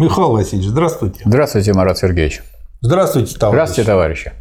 [0.00, 1.20] Михаил Васильевич, здравствуйте.
[1.26, 2.40] Здравствуйте, Марат Сергеевич.
[2.80, 3.54] Здравствуйте, товарищи.
[3.54, 4.32] Здравствуйте, товарищи.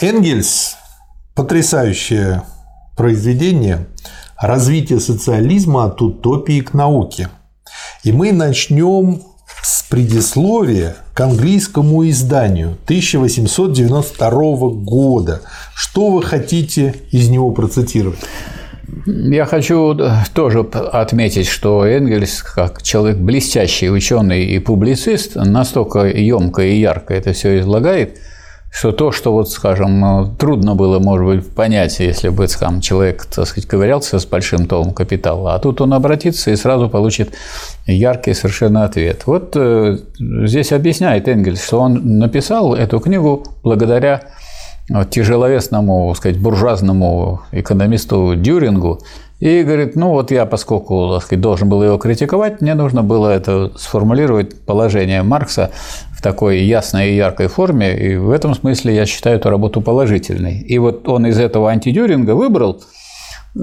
[0.00, 0.76] Энгельс–
[1.34, 2.44] потрясающее
[2.96, 3.88] произведение
[4.40, 7.28] «Развитие социализма от утопии к науке».
[8.04, 9.20] И мы начнем
[9.64, 14.30] с предисловия к английскому изданию 1892
[14.84, 15.42] года.
[15.74, 18.20] Что вы хотите из него процитировать?
[19.06, 19.98] Я хочу
[20.32, 27.32] тоже отметить, что Энгельс, как человек блестящий ученый и публицист, настолько емко и ярко это
[27.32, 28.18] все излагает,
[28.72, 33.46] что то, что вот, скажем, трудно было, может быть, понять, если бы скажем, человек, так
[33.46, 37.34] сказать, ковырялся с большим томом капитала, а тут он обратится и сразу получит
[37.86, 39.22] яркий совершенно ответ.
[39.26, 44.22] Вот э, здесь объясняет Энгельс, что он написал эту книгу благодаря
[45.10, 49.00] тяжеловесному, сказать, буржуазному экономисту Дюрингу,
[49.42, 53.28] и говорит, ну вот я, поскольку так сказать, должен был его критиковать, мне нужно было
[53.28, 55.72] это сформулировать положение Маркса
[56.16, 60.60] в такой ясной и яркой форме, и в этом смысле я считаю эту работу положительной.
[60.60, 62.84] И вот он из этого антидюринга выбрал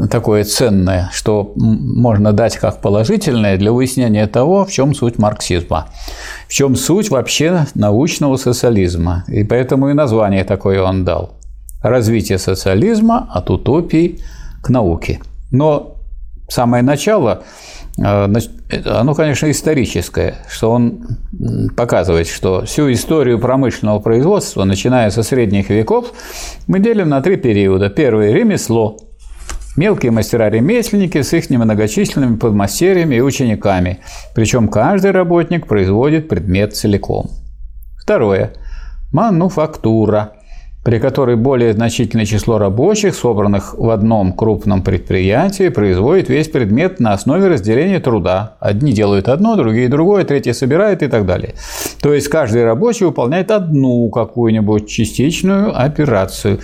[0.10, 5.88] такое ценное, что можно дать как положительное для выяснения того, в чем суть марксизма,
[6.48, 9.24] в чем суть вообще научного социализма.
[9.28, 11.34] И поэтому и название такое он дал.
[11.82, 14.20] Развитие социализма от утопии
[14.62, 15.22] к науке.
[15.50, 15.96] Но
[16.50, 17.44] самое начало,
[17.98, 18.28] э,
[18.86, 21.08] оно, конечно, историческое, что он
[21.76, 26.14] показывает, что всю историю промышленного производства, начиная со средних веков,
[26.68, 27.90] мы делим на три периода.
[27.90, 28.98] Первый– ремесло–
[29.80, 34.00] Мелкие мастера-ремесленники с их немногочисленными подмастерьями и учениками,
[34.36, 37.30] причем каждый работник производит предмет целиком.
[37.98, 38.52] Второе.
[39.14, 40.34] Мануфактура,
[40.84, 47.14] при которой более значительное число рабочих, собранных в одном крупном предприятии, производит весь предмет на
[47.14, 48.58] основе разделения труда.
[48.60, 51.56] Одни делают одно, другие другое, третьи собирают и так далее.
[52.02, 56.60] То есть каждый рабочий выполняет одну какую-нибудь частичную операцию.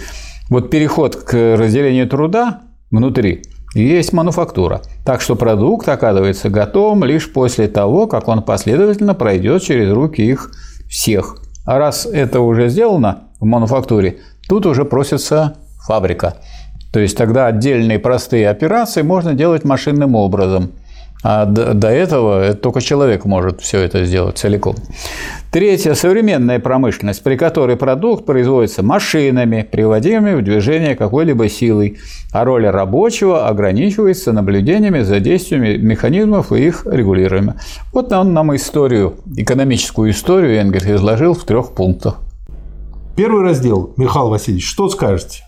[0.50, 2.60] Вот переход к разделению труда
[2.92, 4.82] внутри есть мануфактура.
[5.04, 10.52] Так что продукт оказывается готовым лишь после того, как он последовательно пройдет через руки их
[10.90, 11.38] всех.
[11.66, 16.36] А раз это уже сделано в мануфактуре, тут уже просится фабрика.
[16.94, 20.72] То есть тогда отдельные простые операции можно делать машинным образом–
[21.28, 24.76] а до этого только человек может все это сделать целиком.
[25.52, 31.98] Третье– современная промышленность, при которой продукт производится машинами, приводимыми в движение какой-либо силой,
[32.32, 37.56] а роль рабочего ограничивается наблюдениями за действиями механизмов и их регулированием.
[37.92, 42.20] Вот он нам историю, экономическую историю Энгельс изложил в трех пунктах.
[43.16, 45.45] Первый раздел, Михаил Васильевич, что скажете?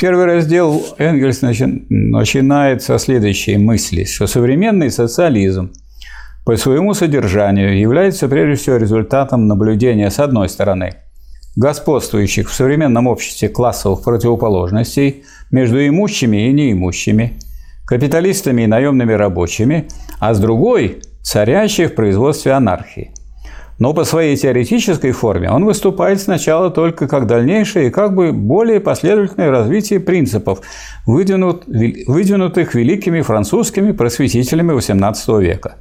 [0.00, 5.72] Первый раздел Энгельс начинает со следующей мысли, что современный социализм
[6.44, 10.94] по своему содержанию является прежде всего результатом наблюдения, с одной стороны,
[11.56, 17.38] господствующих в современном обществе классовых противоположностей между имущими и неимущими,
[17.86, 19.88] капиталистами и наемными рабочими,
[20.18, 23.12] а с другой– царящей в производстве анархии–
[23.82, 28.78] но по своей теоретической форме он выступает сначала только как дальнейшее и как бы более
[28.78, 30.60] последовательное развитие принципов,
[31.04, 35.78] выдвинут, выдвинутых великими французскими просветителями XVIII века.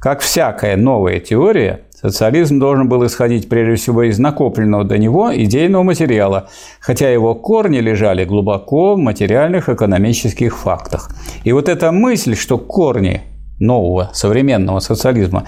[0.00, 5.82] Как всякая новая теория, социализм должен был исходить прежде всего из накопленного до него идейного
[5.82, 6.48] материала,
[6.80, 11.10] хотя его корни лежали глубоко в материальных экономических фактах.
[11.44, 13.20] И вот эта мысль, что корни
[13.62, 15.44] нового современного социализма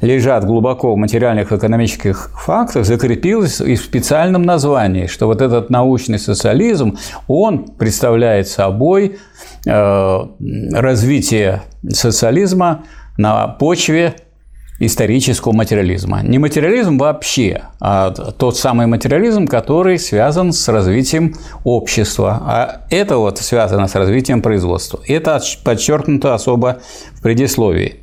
[0.00, 6.18] лежат глубоко в материальных экономических фактах, закрепилось и в специальном названии, что вот этот научный
[6.18, 9.16] социализм, он представляет собой
[9.66, 10.20] э,
[10.72, 12.84] развитие социализма
[13.16, 14.14] на почве
[14.78, 16.22] исторического материализма.
[16.22, 22.42] Не материализм вообще, а тот самый материализм, который связан с развитием общества.
[22.44, 25.00] А это вот связано с развитием производства.
[25.06, 26.80] Это подчеркнуто особо
[27.14, 27.96] в предисловии.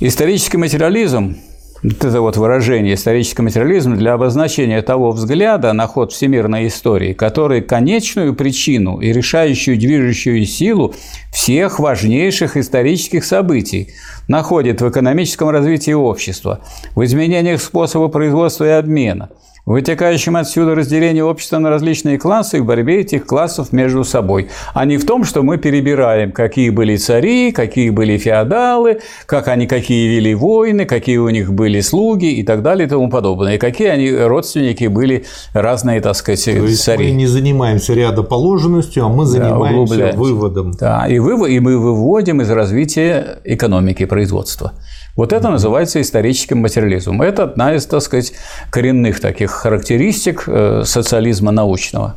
[0.00, 1.36] Исторический материализм
[1.82, 7.60] вот это вот выражение «исторический материализм» для обозначения того взгляда на ход всемирной истории, который
[7.60, 10.94] конечную причину и решающую движущую силу
[11.32, 13.94] всех важнейших исторических событий
[14.28, 16.60] находит в экономическом развитии общества,
[16.94, 19.30] в изменениях способа производства и обмена,
[19.64, 24.84] вытекающем отсюда разделение общества на различные классы и в борьбе этих классов между собой, а
[24.84, 30.08] не в том, что мы перебираем, какие были цари, какие были феодалы, как они какие
[30.08, 33.88] вели войны, какие у них были слуги и так далее и тому подобное, и какие
[33.88, 35.24] они родственники были
[35.54, 37.06] разные, так сказать, То есть цари.
[37.06, 40.18] мы не занимаемся рядоположенностью, а мы занимаемся углубляемся.
[40.18, 40.72] выводом.
[40.72, 44.72] Да, и, вывод, и мы выводим из развития экономики производства.
[45.14, 47.20] Вот это называется историческим материализмом.
[47.20, 48.32] Это одна из, так сказать,
[48.70, 52.14] коренных таких характеристик э, социализма научного.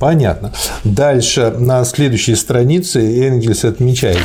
[0.00, 0.52] Понятно.
[0.82, 4.18] Дальше на следующей странице Энгельс отмечает,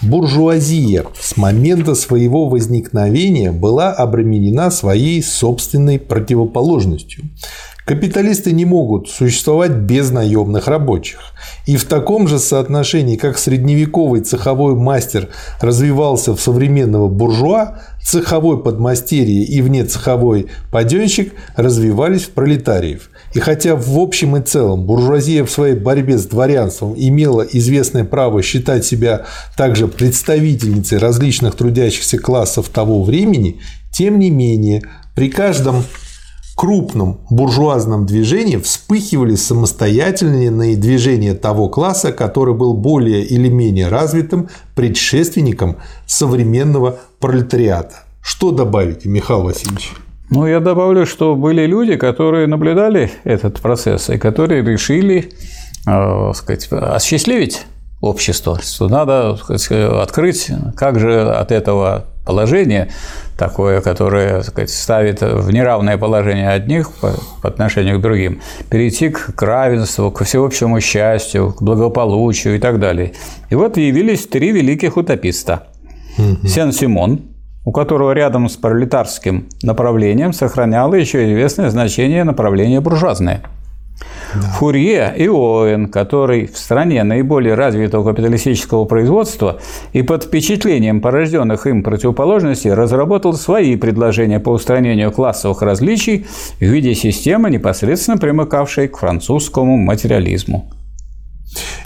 [0.00, 7.24] буржуазия с момента своего возникновения была обременена своей собственной противоположностью.
[7.90, 11.18] Капиталисты не могут существовать без наемных рабочих.
[11.66, 19.42] И в таком же соотношении, как средневековый цеховой мастер развивался в современного буржуа, цеховой подмастерье
[19.42, 23.10] и внецеховой паденщик развивались в пролетариев.
[23.34, 28.40] И хотя в общем и целом буржуазия в своей борьбе с дворянством имела известное право
[28.40, 29.26] считать себя
[29.56, 33.58] также представительницей различных трудящихся классов того времени,
[33.90, 34.82] тем не менее
[35.16, 35.82] при каждом
[36.60, 45.76] крупном буржуазном движении вспыхивали самостоятельные движения того класса, который был более или менее развитым предшественником
[46.04, 48.00] современного пролетариата.
[48.20, 49.92] Что добавите, Михаил Васильевич?
[50.28, 55.32] Ну, я добавлю, что были люди, которые наблюдали этот процесс и которые решили,
[55.86, 57.62] э, сказать, осчастливить
[58.02, 62.88] общество, что надо сказать, открыть, как же от этого положения
[63.36, 67.12] такое, которое сказать, ставит в неравное положение одних по,
[67.42, 73.12] по отношению к другим, перейти к равенству, к всеобщему счастью, к благополучию и так далее.
[73.50, 75.68] И вот явились три великих утописта.
[76.44, 77.20] Сен-Симон,
[77.64, 83.42] у которого рядом с пролетарским направлением сохраняло еще известное значение направление буржуазное–
[84.34, 84.40] да.
[84.58, 89.60] Фурье и Оуэн, который в стране наиболее развитого капиталистического производства
[89.92, 96.26] и под впечатлением порожденных им противоположностей разработал свои предложения по устранению классовых различий
[96.58, 100.70] в виде системы, непосредственно примыкавшей к французскому материализму.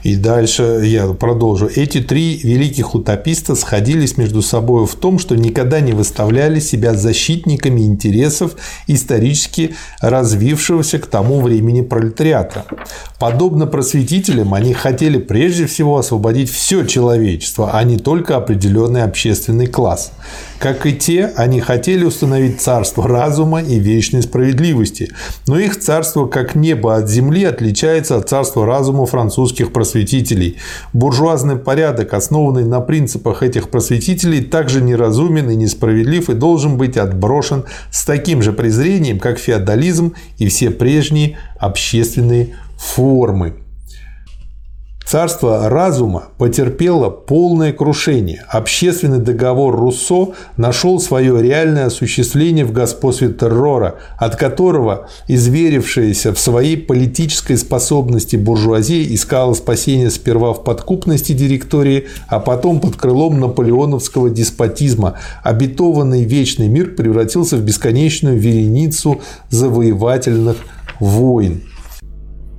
[0.04, 1.68] И дальше я продолжу.
[1.74, 7.80] Эти три великих утописта сходились между собой в том, что никогда не выставляли себя защитниками
[7.80, 8.54] интересов
[8.86, 12.66] исторически развившегося к тому времени пролетариата.
[13.18, 20.12] Подобно просветителям, они хотели прежде всего освободить все человечество, а не только определенный общественный класс.
[20.58, 25.10] Как и те, они хотели установить царство разума и вечной справедливости,
[25.46, 29.06] но их царство как небо от земли отличается от царства разума
[29.54, 30.56] французских просветителей.
[30.92, 37.64] Буржуазный порядок, основанный на принципах этих просветителей, также неразумен и несправедлив и должен быть отброшен
[37.90, 43.63] с таким же презрением, как феодализм и все прежние общественные формы.
[45.06, 48.42] Царство разума потерпело полное крушение.
[48.48, 56.78] Общественный договор Руссо нашел свое реальное осуществление в господстве террора, от которого изверившаяся в своей
[56.78, 65.18] политической способности буржуазия искала спасение сперва в подкупности директории, а потом под крылом наполеоновского деспотизма.
[65.42, 70.56] Обетованный вечный мир превратился в бесконечную вереницу завоевательных
[70.98, 71.62] войн.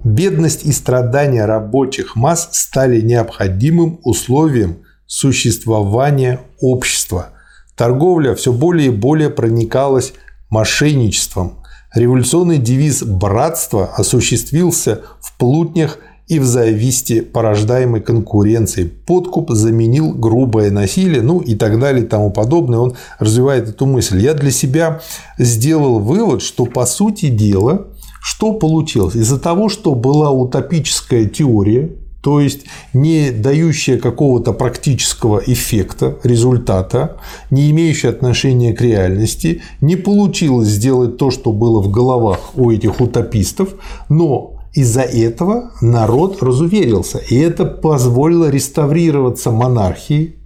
[0.06, 7.30] Бедность и страдания рабочих масс стали необходимым условием существования общества.
[7.76, 10.14] Торговля все более и более проникалась
[10.52, 11.64] мошенничеством.
[11.92, 15.98] Революционный девиз «братство» осуществился в плутнях
[16.28, 18.88] и в зависти порождаемой конкуренцией.
[18.88, 22.78] Подкуп заменил грубое насилие, ну и так далее и тому подобное.
[22.78, 24.20] Он развивает эту мысль.
[24.20, 25.02] Я для себя
[25.40, 27.88] сделал вывод, что по сути дела
[28.28, 29.14] что получилось?
[29.14, 31.92] Из-за того, что была утопическая теория,
[32.24, 37.18] то есть не дающая какого-то практического эффекта, результата,
[37.52, 43.00] не имеющая отношения к реальности, не получилось сделать то, что было в головах у этих
[43.00, 43.76] утопистов,
[44.10, 50.38] но из-за этого народ разуверился, и это позволило реставрироваться монархии,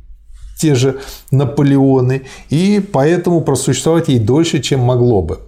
[0.59, 0.99] те же
[1.31, 5.39] Наполеоны, и поэтому просуществовать ей дольше, чем могло бы.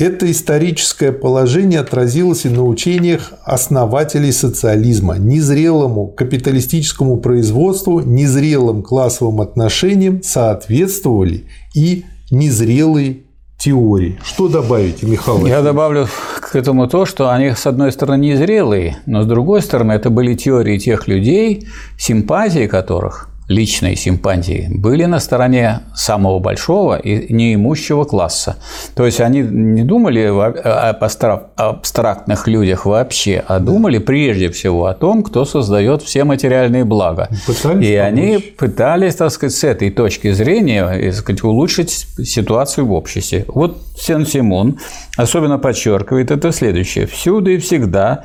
[0.00, 5.18] Это историческое положение отразилось и на учениях основателей социализма.
[5.18, 13.24] Незрелому капиталистическому производству, незрелым классовым отношениям соответствовали и незрелые
[13.58, 14.18] теории.
[14.24, 15.44] Что добавите, Михаил?
[15.44, 16.08] Я добавлю
[16.40, 20.34] к этому то, что они, с одной стороны, незрелые, но с другой стороны, это были
[20.34, 28.56] теории тех людей, симпатии которых личной симпатии были на стороне самого большого и неимущего класса.
[28.94, 31.04] То есть они не думали об
[31.56, 37.28] абстрактных людях вообще, а думали прежде всего о том, кто создает все материальные блага.
[37.44, 38.12] Пытались и помочь.
[38.12, 43.44] они пытались, так сказать, с этой точки зрения так сказать, улучшить ситуацию в обществе.
[43.48, 44.78] Вот Сен-Симон
[45.16, 47.06] особенно подчеркивает это следующее.
[47.06, 48.24] Всюду и всегда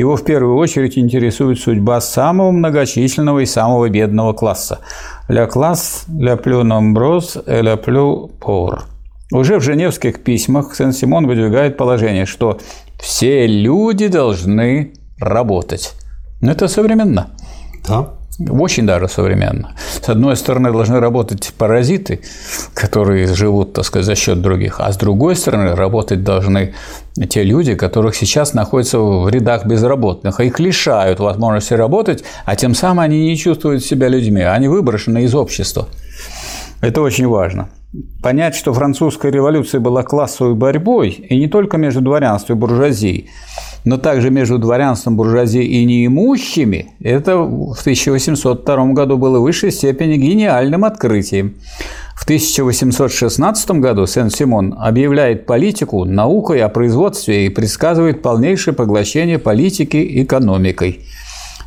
[0.00, 4.80] его в первую очередь интересует судьба самого многочисленного и самого бедного класса.
[5.28, 8.84] «Ля класс, ля плю номброс, ля плю пор».
[9.32, 12.60] Уже в женевских письмах Сен-Симон выдвигает положение, что
[13.00, 15.94] все люди должны работать.
[16.42, 17.30] Это современно.
[17.86, 18.14] Да.
[18.38, 19.74] Очень даже современно.
[20.02, 22.20] С одной стороны, должны работать паразиты,
[22.74, 26.74] которые живут, так сказать, за счет других, а с другой стороны, работать должны
[27.30, 33.00] те люди, которых сейчас находятся в рядах безработных, их лишают возможности работать, а тем самым
[33.00, 35.88] они не чувствуют себя людьми, они выброшены из общества.
[36.82, 37.70] Это очень важно.
[38.22, 43.30] Понять, что французская революция была классовой борьбой, и не только между дворянством и буржуазией,
[43.86, 50.16] но также между дворянством, буржуазией и неимущими, это в 1802 году было в высшей степени
[50.16, 51.54] гениальным открытием.
[52.16, 61.06] В 1816 году Сен-Симон объявляет политику наукой о производстве и предсказывает полнейшее поглощение политики экономикой.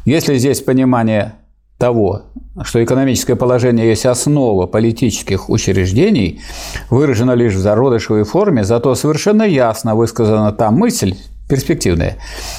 [0.04, 1.36] Если здесь понимание
[1.78, 2.24] того,
[2.64, 6.42] что экономическое положение есть основа политических учреждений,
[6.90, 11.16] выражено лишь в зародышевой форме, зато совершенно ясно высказана та мысль,
[11.50, 12.18] перспективная,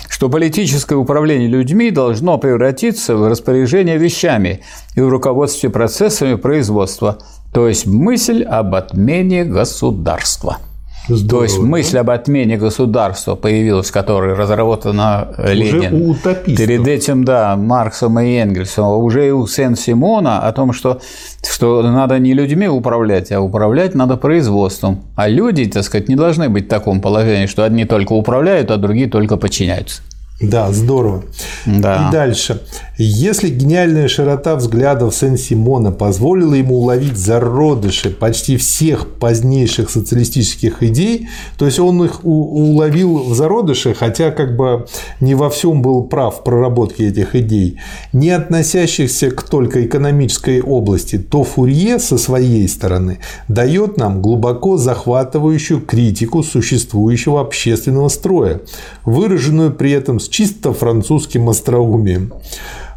[0.09, 4.61] что политическое управление людьми должно превратиться в распоряжение вещами
[4.97, 7.18] и в руководстве процессами производства,
[7.54, 10.59] то есть мысль об отмене государства–
[11.09, 16.14] Здорово, То есть мысль об отмене государства появилась, которая разработана Ленин.
[16.45, 21.00] Перед этим, да, Марксом и Энгельсом, а уже и у Сен-Симона о том, что,
[21.49, 25.02] что надо не людьми управлять, а управлять надо производством.
[25.16, 28.76] А люди, так сказать, не должны быть в таком положении, что одни только управляют, а
[28.76, 30.02] другие только подчиняются.
[30.40, 31.23] Да, здорово.
[31.66, 32.09] Да.
[32.09, 32.62] И дальше.
[32.97, 41.28] Если гениальная широта взглядов Сен-Симона позволила ему уловить зародыши почти всех позднейших социалистических идей,
[41.59, 44.87] то есть он их уловил в зародыше, хотя как бы
[45.20, 47.78] не во всем был прав в проработке этих идей,
[48.14, 53.18] не относящихся к только экономической области, то Фурье со своей стороны
[53.49, 58.61] дает нам глубоко захватывающую критику существующего общественного строя,
[59.04, 62.33] выраженную при этом с чисто французским остроумием.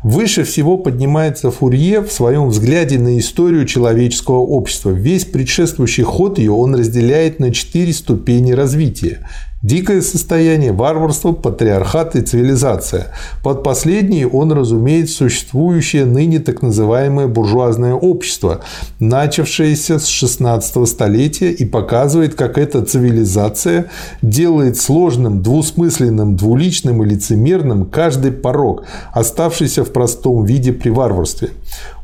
[0.03, 4.89] Выше всего поднимается Фурье в своем взгляде на историю человеческого общества.
[4.89, 9.27] Весь предшествующий ход ее он разделяет на четыре ступени развития.
[9.63, 13.07] Дикое состояние, варварство, патриархат и цивилизация.
[13.43, 18.59] Под последней он разумеет существующее ныне так называемое буржуазное общество,
[18.99, 23.85] начавшееся с 16 столетия и показывает, как эта цивилизация
[24.21, 31.51] делает сложным, двусмысленным, двуличным и лицемерным каждый порог, оставшийся в простом виде при варварстве.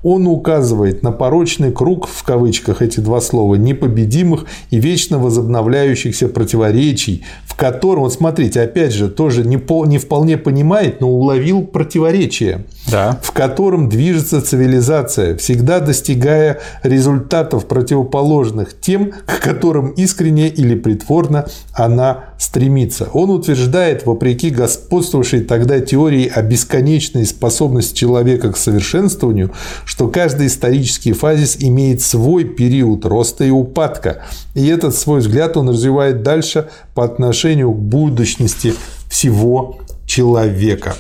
[0.02, 7.26] Он указывает на порочный круг, в кавычках эти два слова, непобедимых и вечно возобновляющихся противоречий,
[7.46, 12.66] в котором, вот смотрите, опять же, тоже не, по, не вполне понимает, но уловил противоречие,
[12.90, 13.20] да.
[13.22, 22.29] в котором движется цивилизация, всегда достигая результатов противоположных тем, к которым искренне или притворно она
[22.40, 23.10] стремится.
[23.14, 29.52] Он утверждает, вопреки господствовавшей тогда теории о бесконечной способности человека к совершенствованию,
[29.86, 34.24] что каждый исторический фазис имеет свой период роста и упадка.
[34.56, 38.74] И этот свой взгляд он развивает дальше по отношению к будущности
[39.10, 40.96] всего человека.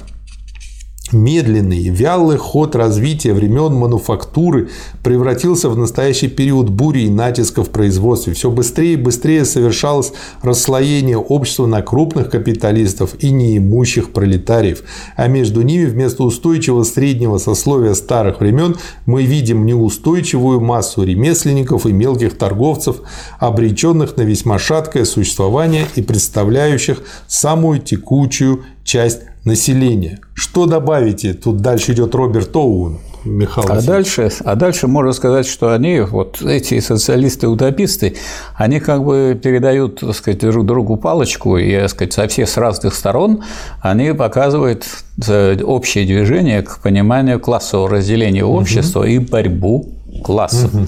[1.11, 4.69] Медленный, вялый ход развития времен мануфактуры
[5.03, 8.33] превратился в настоящий период бури и натиска в производстве.
[8.33, 10.13] Все быстрее и быстрее совершалось
[10.43, 14.83] расслоение общества на крупных капиталистов и неимущих пролетариев.
[15.15, 18.75] А между ними вместо устойчивого среднего сословия старых времен
[19.07, 22.97] мы видим неустойчивую массу ремесленников и мелких торговцев,
[23.39, 30.19] обреченных на весьма шаткое существование и представляющих самую текучую часть населения.
[30.33, 31.33] Что добавите?
[31.33, 32.99] Тут дальше идет Роберт Оуэн.
[33.25, 38.15] Михаил а дальше, а дальше можно сказать, что они, вот эти социалисты-утописты,
[38.55, 42.57] они как бы передают, так сказать, друг другу палочку, и, так сказать, со всех с
[42.57, 43.43] разных сторон
[43.81, 44.85] они показывают
[45.27, 49.09] э, общее движение к пониманию классового разделения общества угу.
[49.09, 49.89] и борьбу
[50.23, 50.73] классов.
[50.73, 50.87] Угу.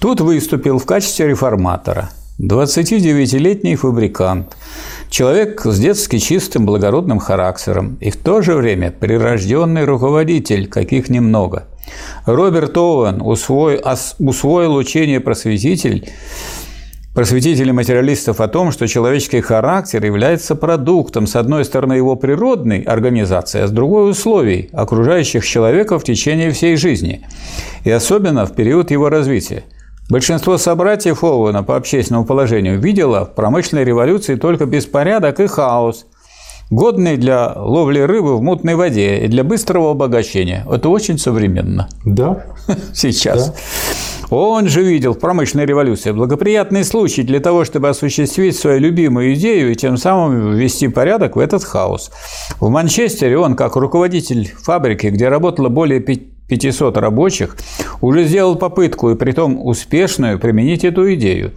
[0.00, 2.08] Тут выступил в качестве реформатора
[2.38, 4.58] 29-летний фабрикант,
[5.08, 11.64] человек с детски чистым благородным характером и в то же время прирожденный руководитель, каких немного.
[12.26, 13.80] Роберт Оуэн усвоил,
[14.18, 16.10] усвоил учение просветитель,
[17.14, 23.62] просветителей материалистов о том, что человеческий характер является продуктом, с одной стороны, его природной организации,
[23.62, 27.26] а с другой– условий, окружающих человека в течение всей жизни,
[27.84, 29.64] и особенно в период его развития.
[30.08, 36.06] Большинство собратьев Оуэна по общественному положению видело в промышленной революции только беспорядок и хаос,
[36.70, 40.64] годный для ловли рыбы в мутной воде и для быстрого обогащения.
[40.70, 41.88] Это очень современно.
[42.04, 42.46] Да.
[42.94, 43.50] Сейчас.
[43.50, 43.54] Да.
[44.30, 49.72] Он же видел в промышленной революции благоприятный случай для того, чтобы осуществить свою любимую идею
[49.72, 52.10] и тем самым ввести порядок в этот хаос.
[52.60, 56.00] В Манчестере он, как руководитель фабрики, где работало более
[56.48, 57.56] 500 рабочих,
[58.00, 61.52] уже сделал попытку, и притом успешную, применить эту идею.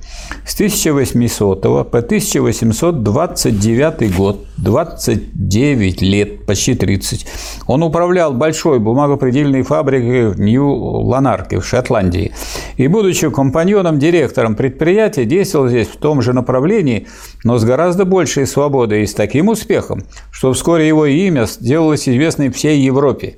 [0.45, 7.25] С 1800 по 1829 год, 29 лет, почти 30,
[7.67, 12.31] он управлял большой бумагопредельной фабрикой в Нью-Ланарке в Шотландии.
[12.77, 17.07] И, будучи компаньоном-директором предприятия, действовал здесь в том же направлении,
[17.43, 22.51] но с гораздо большей свободой и с таким успехом, что вскоре его имя сделалось известным
[22.51, 23.35] всей Европе.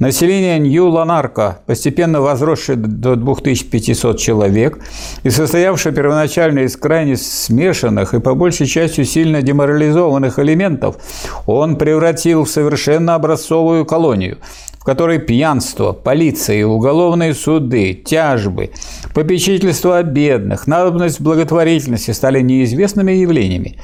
[0.00, 4.78] Население Нью-Ланарка, постепенно возросшее до 2500 человек
[5.24, 10.96] и состоявшее первоначально из крайне смешанных и по большей части сильно деморализованных элементов,
[11.44, 14.38] он превратил в совершенно образцовую колонию–
[14.80, 18.70] в которой пьянство, полиция, уголовные суды, тяжбы,
[19.14, 23.78] попечительство о бедных, надобность благотворительности стали неизвестными явлениями.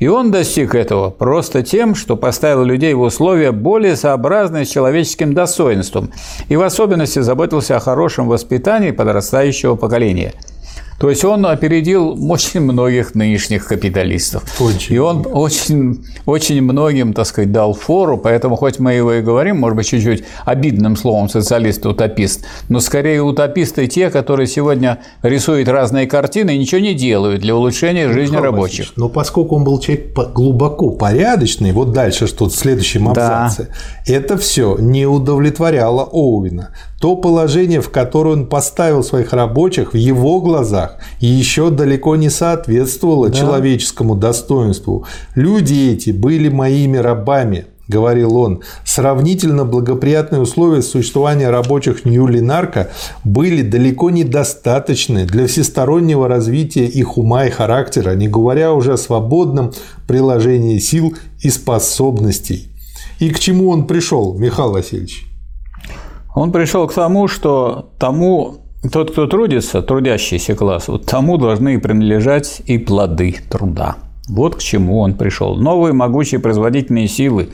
[0.00, 5.32] И он достиг этого просто тем, что поставил людей в условия более сообразные с человеческим
[5.32, 6.10] достоинством
[6.50, 10.34] и в особенности заботился о хорошем воспитании подрастающего поколения–
[10.98, 14.44] то есть он опередил очень многих нынешних капиталистов.
[14.60, 14.94] Очень.
[14.94, 19.58] И он очень, очень многим, так сказать, дал фору, поэтому хоть мы его и говорим,
[19.58, 26.54] может быть, чуть-чуть обидным словом социалист-утопист, но скорее утописты те, которые сегодня рисуют разные картины
[26.54, 28.92] и ничего не делают для улучшения жизни Михаил рабочих.
[28.96, 34.14] Но поскольку он был человек глубоко порядочный, вот дальше что в следующем абзаце, да.
[34.14, 36.70] это все не удовлетворяло Оуэна
[37.04, 43.28] то положение, в которое он поставил своих рабочих, в его глазах еще далеко не соответствовало
[43.28, 43.38] да.
[43.38, 45.04] человеческому достоинству.
[45.34, 52.88] Люди эти были моими рабами, говорил он, сравнительно благоприятные условия существования рабочих Нью-Линарка
[53.22, 59.74] были далеко недостаточны для всестороннего развития их ума и характера, не говоря уже о свободном
[60.08, 62.70] приложении сил и способностей.
[63.18, 65.33] И к чему он пришел, Михаил Васильевич?
[66.34, 68.56] Он пришел к тому, что тому,
[68.92, 73.96] тот, кто трудится, трудящийся класс, вот тому должны принадлежать и плоды труда.
[74.28, 75.54] Вот к чему он пришел.
[75.54, 77.50] Новые могучие производительные силы,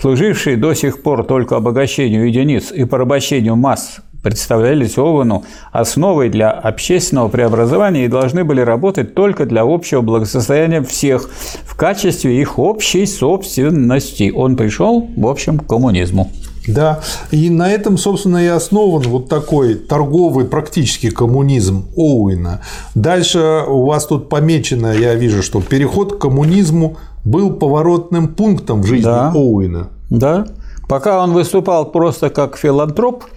[0.00, 7.28] служившие до сих пор только обогащению единиц и порабощению масс, представлялись Овену основой для общественного
[7.28, 11.28] преобразования и должны были работать только для общего благосостояния всех
[11.64, 14.32] в качестве их общей собственности.
[14.34, 16.30] Он пришел, в общем, к коммунизму.
[16.66, 22.60] Да, и на этом, собственно, и основан вот такой торговый практически коммунизм Оуэна.
[22.94, 28.86] Дальше у вас тут помечено, я вижу, что переход к коммунизму был поворотным пунктом в
[28.86, 29.32] жизни да.
[29.34, 29.88] Оуэна.
[30.10, 30.46] Да,
[30.88, 33.24] пока он выступал просто как филантроп–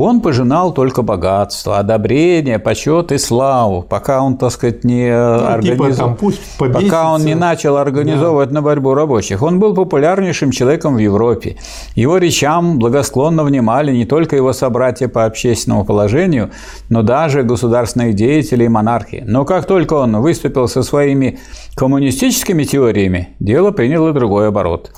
[0.00, 6.16] он пожинал только богатство, одобрение, почет и славу, пока он, так сказать, не ну, организовал,
[6.16, 8.56] типа, пока он не начал организовывать да.
[8.56, 9.42] на борьбу рабочих.
[9.42, 11.56] Он был популярнейшим человеком в Европе.
[11.94, 16.50] Его речам благосклонно внимали не только его собратья по общественному положению,
[16.88, 19.24] но даже государственные деятели и монархи.
[19.26, 21.38] Но как только он выступил со своими
[21.76, 24.90] коммунистическими теориями, дело приняло другой оборот.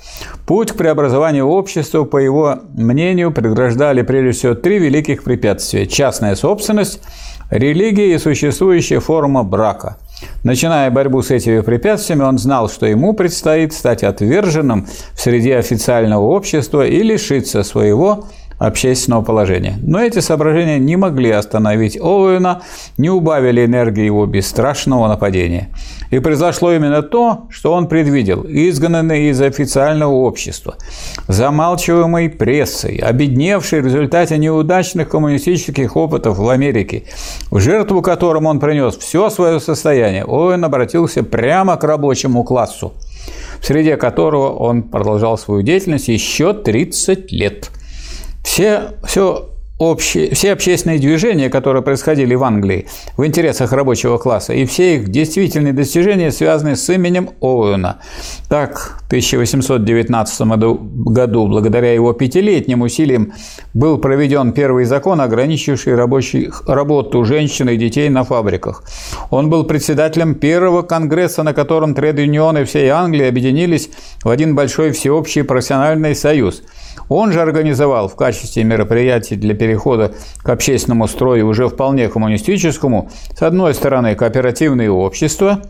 [0.47, 7.01] Путь к преобразованию общества, по его мнению, преграждали прежде всего три великих препятствия– частная собственность,
[7.51, 9.97] религия и существующая форма брака.
[10.45, 16.23] Начиная борьбу с этими препятствиями, он знал, что ему предстоит стать отверженным в среде официального
[16.23, 18.25] общества и лишиться своего
[18.59, 19.79] общественного положения.
[19.81, 22.61] Но эти соображения не могли остановить Оуэна,
[22.97, 25.69] не убавили энергии его бесстрашного нападения.
[26.11, 30.75] И произошло именно то, что он предвидел, изгнанный из официального общества,
[31.27, 37.03] замалчиваемый прессой, обедневший в результате неудачных коммунистических опытов в Америке,
[37.51, 42.93] в жертву которым он принес все свое состояние, Оуэн обратился прямо к рабочему классу,
[43.61, 47.69] в среде которого он продолжал свою деятельность еще 30 лет–
[48.43, 49.49] все, все
[49.79, 55.07] общие, все общественные движения, которые происходили в Англии в интересах рабочего класса, и все их
[55.07, 57.99] действительные достижения связаны с именем Оуэна.
[58.49, 63.33] Так, в 1819 году, благодаря его пятилетним усилиям,
[63.73, 68.83] был проведен первый закон, ограничивший рабочий, работу женщин и детей на фабриках.
[69.29, 73.89] Он был председателем первого конгресса, на котором тред-юнионы всей Англии объединились
[74.23, 76.63] в один большой всеобщий профессиональный союз–
[77.09, 83.41] он же организовал в качестве мероприятий для перехода к общественному строю уже вполне коммунистическому, с
[83.41, 85.61] одной стороны, кооперативные общества,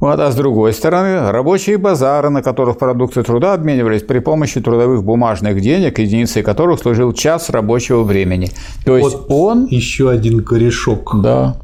[0.00, 5.02] вот, а с другой стороны, рабочие базары, на которых продукты труда обменивались при помощи трудовых
[5.02, 8.50] бумажных денег, единицей которых служил час рабочего времени.
[8.84, 9.66] То есть вот он...
[9.66, 11.20] Еще один корешок.
[11.20, 11.56] Да.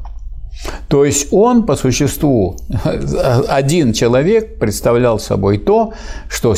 [0.87, 2.57] То есть он, по существу,
[3.49, 5.93] один человек представлял собой то,
[6.29, 6.55] что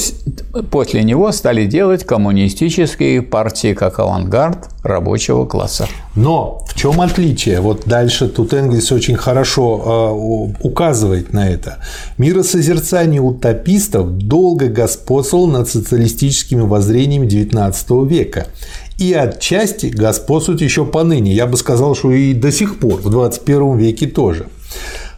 [0.69, 5.87] после него стали делать коммунистические партии как авангард рабочего класса.
[6.15, 7.61] Но в чем отличие?
[7.61, 11.77] Вот дальше тут Энгельс очень хорошо э, указывает на это.
[12.17, 18.47] Миросозерцание утопистов долго господствовало над социалистическими воззрениями XIX века
[18.97, 21.33] и отчасти господствует еще поныне.
[21.33, 24.47] Я бы сказал, что и до сих пор, в 21 веке тоже.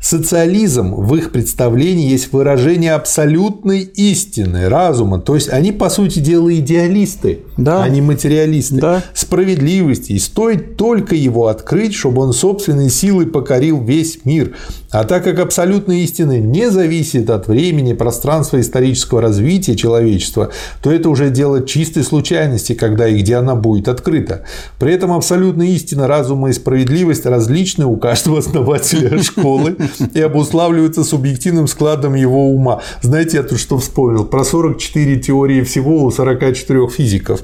[0.01, 5.19] Социализм в их представлении есть выражение абсолютной истины, разума.
[5.19, 7.83] То есть они, по сути дела, идеалисты, да.
[7.83, 8.77] а не материалисты.
[8.77, 9.03] Да.
[9.13, 10.13] Справедливости.
[10.13, 14.55] И стоит только его открыть, чтобы он собственной силой покорил весь мир.
[14.91, 21.09] А так как абсолютная истина не зависит от времени, пространства исторического развития человечества, то это
[21.09, 24.43] уже дело чистой случайности, когда и где она будет открыта.
[24.79, 29.77] При этом абсолютная истина, разума и справедливость различны у каждого основателя школы
[30.13, 32.81] и обуславливаются субъективным складом его ума.
[33.01, 34.25] Знаете, я тут что вспомнил?
[34.25, 37.41] Про 44 теории всего у 44 физиков.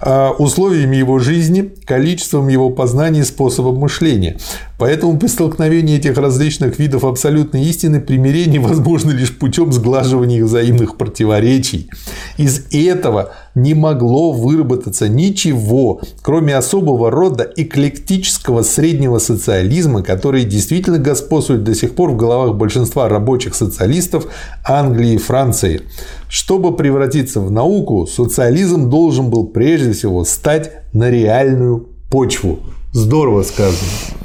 [0.00, 4.38] А, условиями его жизни, количеством его познаний, способом мышления.
[4.80, 11.90] Поэтому при столкновении этих различных видов абсолютной истины примирение возможно лишь путем сглаживания взаимных противоречий.
[12.38, 21.62] Из этого не могло выработаться ничего, кроме особого рода эклектического среднего социализма, который действительно господствует
[21.62, 24.28] до сих пор в головах большинства рабочих социалистов
[24.64, 25.82] Англии и Франции.
[26.30, 32.60] Чтобы превратиться в науку, социализм должен был прежде всего стать на реальную почву.
[32.92, 33.78] Здорово сказано.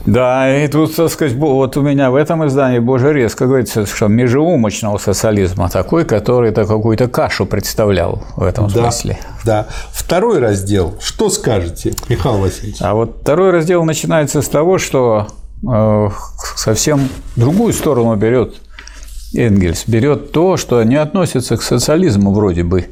[0.07, 4.07] Да, и тут, так сказать, вот у меня в этом издании Боже резко говорится, что
[4.07, 9.19] межеумочного социализма такой, который-то какую-то кашу представлял в этом да, смысле.
[9.43, 9.67] Да.
[9.91, 10.95] Второй раздел.
[10.99, 12.77] Что скажете, Михаил Васильевич?
[12.81, 15.27] А вот второй раздел начинается с того, что
[15.67, 16.09] э,
[16.55, 18.55] совсем другую сторону берет
[19.35, 19.83] Энгельс.
[19.87, 22.87] Берет то, что не относится к социализму вроде бы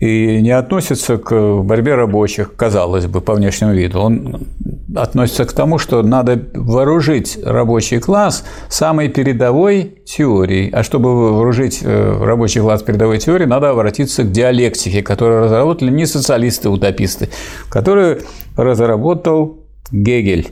[0.00, 4.00] и не относится к борьбе рабочих, казалось бы, по внешнему виду.
[4.00, 4.46] Он
[4.94, 10.70] относится к тому, что надо вооружить рабочий класс самой передовой теорией.
[10.70, 16.06] А чтобы вооружить э, рабочий класс передовой теорией, надо обратиться к диалектике, которую разработали не
[16.06, 17.30] социалисты-утописты,
[17.70, 18.20] которую
[18.56, 20.48] разработал Гегель.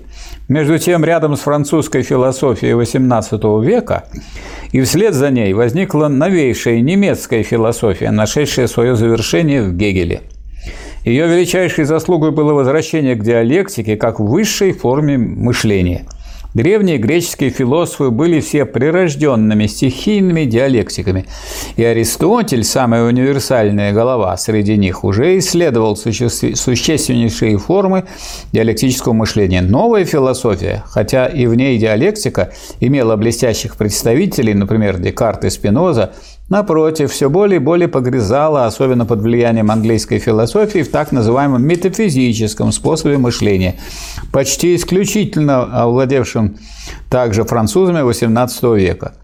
[0.48, 4.04] Между тем, рядом с французской философией XVIII века
[4.72, 10.20] и вслед за ней возникла новейшая немецкая философия, нашедшая свое завершение в Гегеле.
[11.04, 16.04] Ее величайшей заслугой было возвращение к диалектике как высшей форме мышления–
[16.54, 21.26] Древние греческие философы были все прирожденными стихийными диалектиками,
[21.74, 28.04] и Аристотель, самая универсальная голова среди них, уже исследовал существеннейшие формы
[28.52, 29.62] диалектического мышления.
[29.62, 36.12] Новая философия, хотя и в ней диалектика имела блестящих представителей, например, Декарт и Спиноза,
[36.50, 42.70] Напротив, все более и более погрязала, особенно под влиянием английской философии, в так называемом метафизическом
[42.70, 43.76] способе мышления,
[44.30, 46.56] почти исключительно овладевшем
[47.08, 49.14] также французами XVIII века.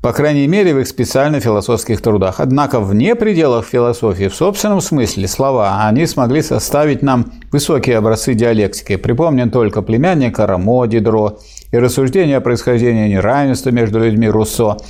[0.00, 2.40] По крайней мере, в их специально философских трудах.
[2.40, 8.96] Однако вне пределов философии, в собственном смысле, слова, они смогли составить нам высокие образцы диалектики.
[8.96, 11.38] Припомним только племянника Рамо, Дидро
[11.70, 14.78] и рассуждения о происхождении неравенства между людьми Руссо–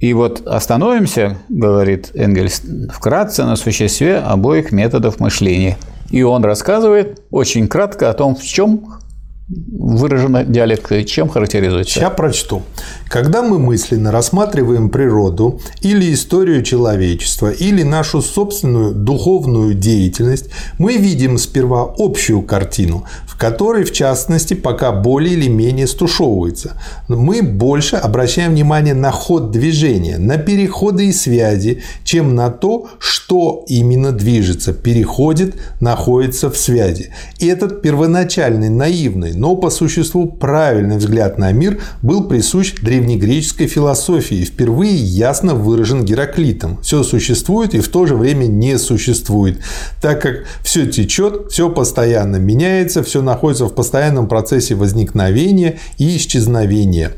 [0.00, 5.78] и вот остановимся, говорит Энгельс, вкратце на существе обоих методов мышления.
[6.10, 8.98] И он рассказывает очень кратко о том, в чем
[9.48, 11.04] выражена диалектика?
[11.04, 11.94] Чем характеризуется?
[11.94, 12.62] Сейчас прочту.
[13.08, 21.38] Когда мы мысленно рассматриваем природу или историю человечества, или нашу собственную духовную деятельность, мы видим
[21.38, 26.80] сперва общую картину, в которой, в частности, пока более или менее стушевывается.
[27.06, 33.64] Мы больше обращаем внимание на ход движения, на переходы и связи, чем на то, что
[33.68, 37.10] именно движется, переходит, находится в связи.
[37.38, 44.38] И этот первоначальный, наивный, но по существу правильный взгляд на мир был присущ древнегреческой философии
[44.38, 46.80] и впервые ясно выражен Гераклитом.
[46.82, 49.60] Все существует и в то же время не существует,
[50.00, 57.12] так как все течет, все постоянно меняется, все находится в постоянном процессе возникновения и исчезновения.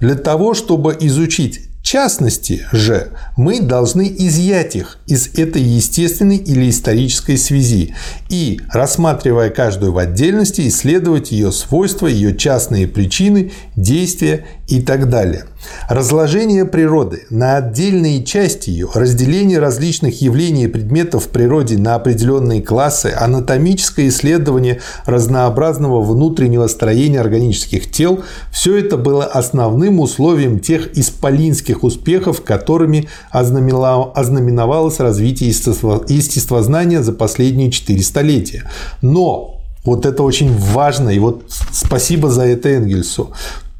[0.00, 7.36] Для того, чтобы изучить частности же мы должны изъять их из этой естественной или исторической
[7.36, 7.94] связи
[8.30, 15.44] и, рассматривая каждую в отдельности, исследовать ее свойства, ее частные причины, действия и так далее.
[15.88, 22.62] Разложение природы на отдельные части ее, разделение различных явлений и предметов в природе на определенные
[22.62, 28.22] классы, анатомическое исследование разнообразного внутреннего строения органических тел–
[28.52, 38.02] все это было основным условием тех исполинских успехов, которыми ознаменовалось развитие естествознания за последние четыре
[38.02, 38.70] столетия.
[39.02, 43.32] Но вот это очень важно, и вот спасибо за это Энгельсу.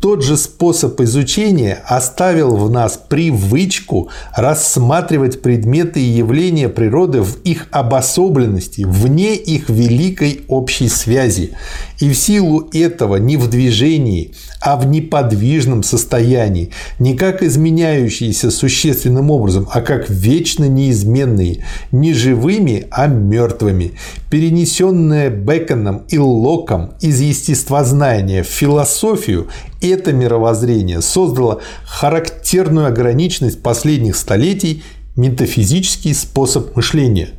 [0.04, 7.68] Тот же способ изучения оставил в нас привычку рассматривать предметы и явления природы в их
[7.70, 11.52] обособленности, вне их великой общей связи.
[12.00, 19.30] И в силу этого не в движении, а в неподвижном состоянии, не как изменяющиеся существенным
[19.30, 23.92] образом, а как вечно неизменные, не живыми, а мертвыми,
[24.28, 29.48] перенесенное Беконом и Локом из естествознания в философию
[29.88, 34.82] это мировоззрение создало характерную ограниченность последних столетий
[35.16, 37.30] метафизический способ мышления.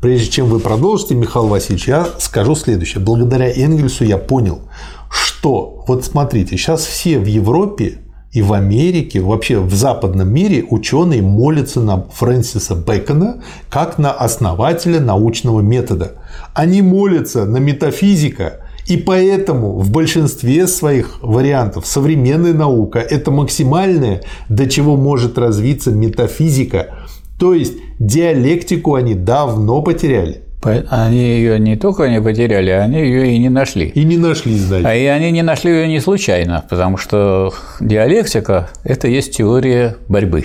[0.00, 3.02] Прежде чем вы продолжите, Михаил Васильевич, я скажу следующее.
[3.02, 4.62] Благодаря Энгельсу я понял,
[5.08, 7.98] что, вот смотрите, сейчас все в Европе
[8.32, 15.00] и в Америке, вообще в западном мире ученые молятся на Фрэнсиса Бэкона как на основателя
[15.00, 16.14] научного метода.
[16.54, 24.68] Они молятся на метафизика, и поэтому в большинстве своих вариантов современная наука– это максимальное, до
[24.68, 26.94] чего может развиться метафизика.
[27.38, 30.42] То есть диалектику они давно потеряли.
[30.62, 33.88] Они ее не только не потеряли, они ее и не нашли.
[33.88, 34.86] И не нашли, значит.
[34.86, 40.44] А и они не нашли ее не случайно, потому что диалектика– это есть теория борьбы,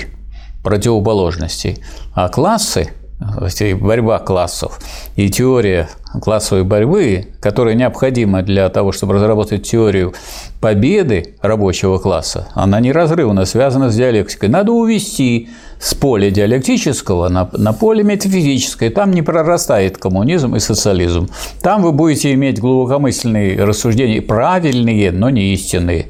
[0.64, 1.78] противоположностей.
[2.14, 2.90] А классы
[3.20, 4.80] борьба классов
[5.16, 5.90] и теория
[6.22, 10.14] классовой борьбы, которая необходима для того, чтобы разработать теорию
[10.62, 14.50] победы рабочего класса, она неразрывно связана с диалектикой.
[14.50, 15.50] Надо увести
[15.80, 18.90] с поля диалектического на, на поле метафизическое.
[18.90, 21.30] Там не прорастает коммунизм и социализм.
[21.62, 26.08] Там вы будете иметь глубокомысленные рассуждения, правильные, но не истинные.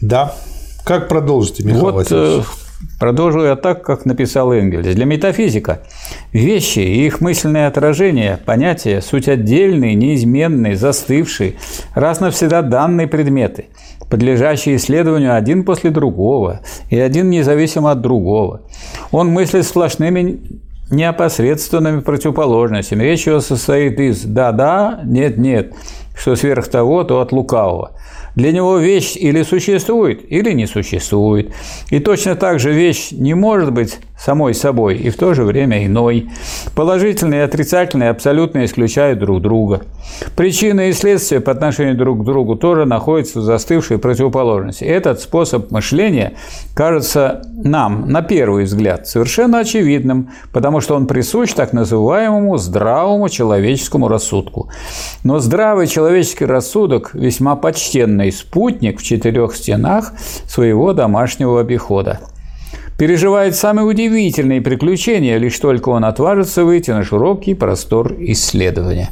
[0.00, 0.34] Да.
[0.84, 2.44] Как продолжите, Михаил вот, Васильевич?
[2.98, 4.86] Продолжу я так, как написал Энгельс.
[4.86, 5.80] Для метафизика
[6.32, 11.56] вещи и их мысленное отражение, понятия, суть отдельные, неизменные, застывшие,
[11.94, 13.66] раз навсегда данные предметы,
[14.08, 18.62] подлежащие исследованию один после другого и один независимо от другого.
[19.10, 23.02] Он мыслит сплошными неопосредственными противоположностями.
[23.02, 25.74] Речь его состоит из «да-да», «нет-нет»,
[26.16, 27.92] что сверх того, то от лукавого.
[28.36, 31.52] Для него вещь или существует, или не существует.
[31.90, 35.86] И точно так же вещь не может быть самой собой и в то же время
[35.86, 36.30] иной.
[36.74, 39.82] Положительные и отрицательные абсолютно исключают друг друга.
[40.36, 44.84] Причины и следствия по отношению друг к другу тоже находятся в застывшей противоположности.
[44.84, 46.34] Этот способ мышления
[46.74, 54.08] кажется нам, на первый взгляд, совершенно очевидным, потому что он присущ так называемому здравому человеческому
[54.08, 54.70] рассудку.
[55.24, 60.12] Но здравый человеческий рассудок весьма почтенный спутник в четырех стенах
[60.46, 62.20] своего домашнего обихода
[62.98, 69.10] переживает самые удивительные приключения, лишь только он отважится выйти на широкий простор исследования.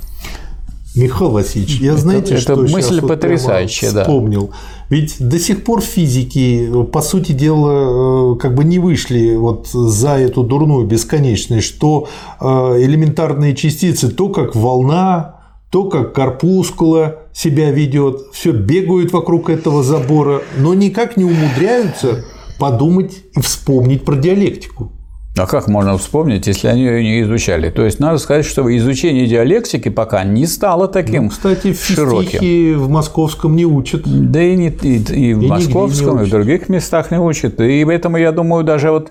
[0.97, 4.03] Михаил Васильевич, я знаете, это, что это мысль вот потрясающая, да.
[4.03, 4.53] Вспомнил.
[4.91, 10.19] Ведь до сих пор физики, по сути дела, э, как бы не вышли вот за
[10.19, 12.07] эту дурную бесконечность, что
[12.41, 15.34] э, элементарные частицы, то как волна,
[15.75, 22.25] то как корпускула себя ведет, все бегают вокруг этого забора, но никак не умудряются
[22.61, 24.93] подумать и вспомнить про диалектику.
[25.37, 27.69] А как можно вспомнить, если они ее не изучали?
[27.69, 32.79] То есть надо сказать, что изучение диалектики пока не стало таким ну, кстати, в широким.
[32.79, 34.03] в московском не учат.
[34.05, 37.61] Да и, не, и, и в и московском, и в других местах не учат.
[37.61, 39.11] И поэтому я думаю, даже вот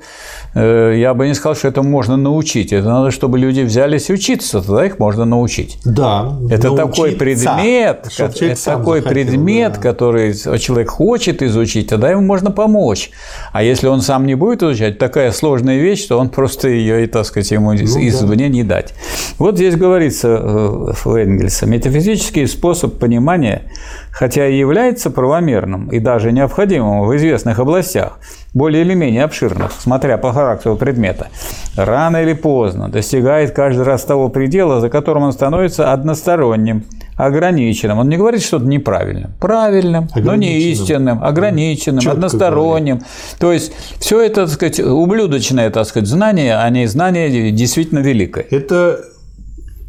[0.56, 2.72] э, я бы не сказал, что это можно научить.
[2.72, 5.78] Это надо, чтобы люди взялись учиться, тогда их можно научить.
[5.84, 6.38] Да.
[6.50, 9.82] Это такой предмет, это такой захотел, предмет, да.
[9.82, 13.12] который человек хочет изучить, тогда ему можно помочь.
[13.52, 17.08] А если он сам не будет изучать, такая сложная вещь, что он просто ее, и,
[17.08, 18.48] так сказать, ему ну, извне да.
[18.48, 18.94] не дать.
[19.40, 23.64] Вот здесь говорится э, у Энгельса, метафизический способ понимания,
[24.12, 28.20] хотя и является правомерным и даже необходимым в известных областях,
[28.54, 31.30] более или менее обширных, смотря по характеру предмета,
[31.76, 36.84] рано или поздно достигает каждый раз того предела, за которым он становится односторонним,
[37.16, 38.00] ограниченным.
[38.00, 39.32] Он не говорит что-то неправильным.
[39.40, 42.98] Правильным, но не истинным, ограниченным, Четко односторонним.
[42.98, 43.14] Говорит.
[43.40, 48.46] То есть все это, так сказать, ублюдочное, так сказать, знание, а не знание действительно великое.
[48.50, 49.04] Это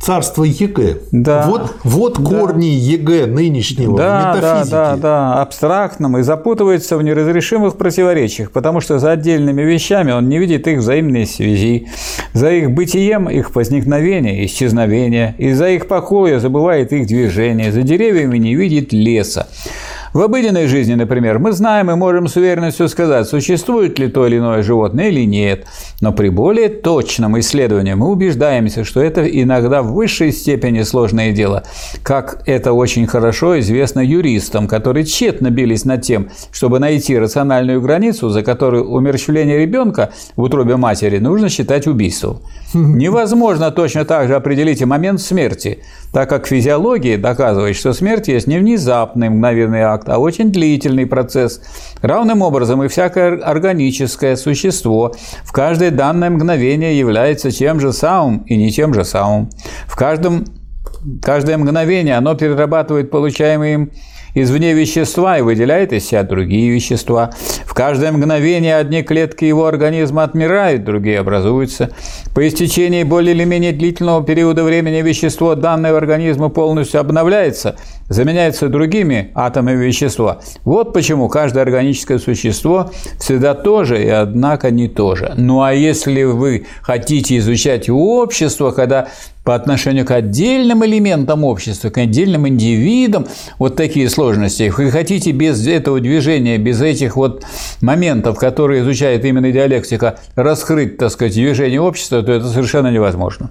[0.00, 0.98] царство ЕГЭ.
[1.12, 1.46] Да.
[1.46, 2.38] Вот, вот да.
[2.38, 4.70] корни ЕГЭ нынешнего да, метафизики.
[4.70, 10.28] Да, да, да, абстрактном и запутывается в неразрешимых противоречиях, потому что за отдельными вещами он
[10.28, 11.88] не видит их взаимной связи,
[12.32, 18.38] за их бытием их возникновение, исчезновение, и за их покоя забывает их движение, за деревьями
[18.38, 19.48] не видит леса.
[20.14, 24.38] В обыденной жизни, например, мы знаем и можем с уверенностью сказать, существует ли то или
[24.38, 25.66] иное животное или нет,
[26.00, 31.64] но при более точном исследовании мы убеждаемся, что это иногда в высшей степени сложное дело,
[32.04, 38.28] как это очень хорошо известно юристам, которые тщетно бились над тем, чтобы найти рациональную границу,
[38.28, 42.38] за которую умерщвление ребенка в утробе матери нужно считать убийством.
[42.72, 45.80] Невозможно точно так же определить и момент смерти,
[46.14, 51.60] так как физиология доказывает, что смерть есть не внезапный мгновенный акт, а очень длительный процесс.
[52.02, 58.56] Равным образом и всякое органическое существо в каждое данное мгновение является тем же самым и
[58.56, 59.50] не тем же самым.
[59.86, 60.44] В каждом
[61.22, 63.90] Каждое мгновение оно перерабатывает получаемые им
[64.34, 67.30] извне вещества и выделяет из себя другие вещества.
[67.64, 71.90] В каждое мгновение одни клетки его организма отмирают, другие образуются.
[72.34, 77.76] По истечении более или менее длительного периода времени вещество данного организма полностью обновляется,
[78.08, 80.40] заменяется другими атомами вещества.
[80.64, 85.32] Вот почему каждое органическое существо всегда то же и однако не то же.
[85.36, 89.08] Ну а если вы хотите изучать общество, когда
[89.44, 93.26] по отношению к отдельным элементам общества, к отдельным индивидам,
[93.58, 94.72] вот такие сложности.
[94.76, 97.44] Вы хотите без этого движения, без этих вот
[97.82, 103.50] моментов, которые изучает именно диалектика, раскрыть, так сказать, движение общества, то это совершенно невозможно.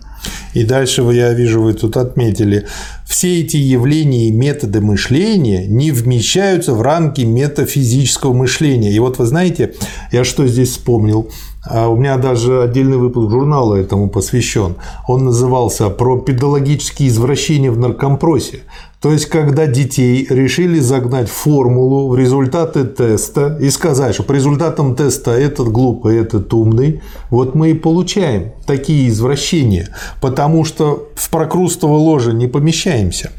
[0.54, 2.66] И дальше я вижу, вы тут отметили,
[3.08, 8.92] все эти явления и методы мышления не вмещаются в рамки метафизического мышления.
[8.92, 9.76] И вот вы знаете,
[10.12, 11.30] я что здесь вспомнил?
[11.66, 14.76] А у меня даже отдельный выпуск журнала этому посвящен.
[15.08, 18.60] Он назывался «Про педагогические извращения в наркомпросе».
[19.04, 24.96] То есть, когда детей решили загнать формулу в результаты теста и сказать, что по результатам
[24.96, 29.90] теста этот глупый, этот умный, вот мы и получаем такие извращения,
[30.22, 33.32] потому что в прокрустово ложе не помещаемся.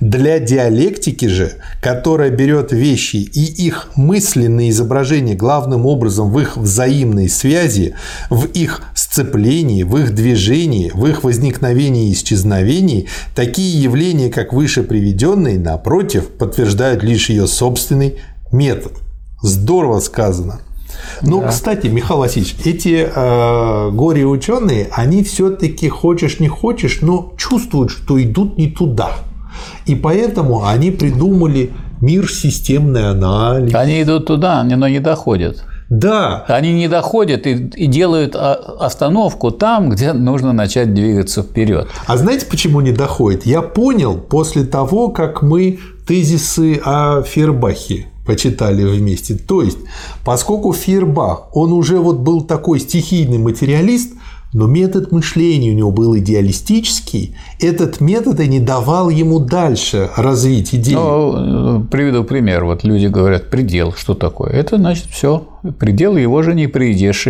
[0.00, 7.28] Для диалектики же, которая берет вещи и их мысленные изображения главным образом в их взаимной
[7.28, 7.94] связи,
[8.30, 14.82] в их сцеплении, в их движении, в их возникновении и исчезновении, такие явления, как выше
[14.82, 18.16] приведенные, напротив, подтверждают лишь ее собственный
[18.52, 18.92] метод.
[19.42, 20.60] Здорово сказано.
[21.22, 21.48] Ну, да.
[21.48, 28.58] кстати, Михаил Васильевич, эти э, горе-ученые, они все-таки хочешь не хочешь, но чувствуют, что идут
[28.58, 29.10] не туда.
[29.86, 33.74] И поэтому они придумали мир системный анализ.
[33.74, 35.64] Они идут туда, но не доходят.
[35.90, 36.44] Да.
[36.46, 41.88] Они не доходят и, и делают остановку там, где нужно начать двигаться вперед.
[42.06, 43.44] А знаете, почему не доходит?
[43.44, 49.34] Я понял после того, как мы тезисы о Фербахе почитали вместе.
[49.34, 49.78] То есть,
[50.24, 54.12] поскольку Фербах, он уже вот был такой стихийный материалист,
[54.52, 60.74] но метод мышления у него был идеалистический, этот метод и не давал ему дальше развить
[60.74, 60.98] идею.
[60.98, 62.64] Ну, приведу пример.
[62.64, 64.50] Вот люди говорят, предел, что такое?
[64.50, 65.46] Это значит все,
[65.78, 67.28] предел его же не придешь.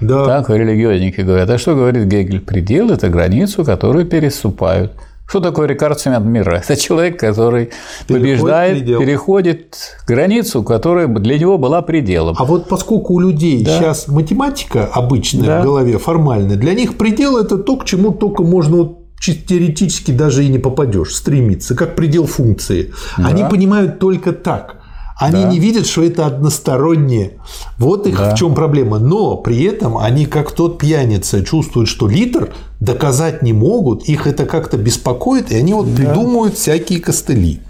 [0.00, 0.24] Да.
[0.24, 1.50] Так религиозники говорят.
[1.50, 2.40] А что говорит Гегель?
[2.40, 4.92] Предел– это границу, которую переступают.
[5.30, 6.60] Что такое рекордсмен мира?
[6.66, 7.70] Это человек, который
[8.08, 8.98] побеждает, предел.
[8.98, 12.34] переходит границу, которая для него была пределом.
[12.36, 13.78] А вот поскольку у людей да.
[13.78, 15.60] сейчас математика обычная да.
[15.60, 20.48] в голове, формальная, для них предел– это то, к чему только можно теоретически даже и
[20.48, 22.92] не попадешь, стремиться, как предел функции.
[23.16, 23.28] Да.
[23.28, 24.79] Они понимают только так.
[25.20, 25.48] Они да.
[25.50, 27.32] не видят, что это одностороннее.
[27.76, 28.34] Вот их да.
[28.34, 28.98] в чем проблема.
[28.98, 34.46] Но при этом они, как тот пьяница, чувствуют, что литр доказать не могут, их это
[34.46, 35.96] как-то беспокоит, и они вот да.
[35.96, 37.60] придумывают всякие костыли.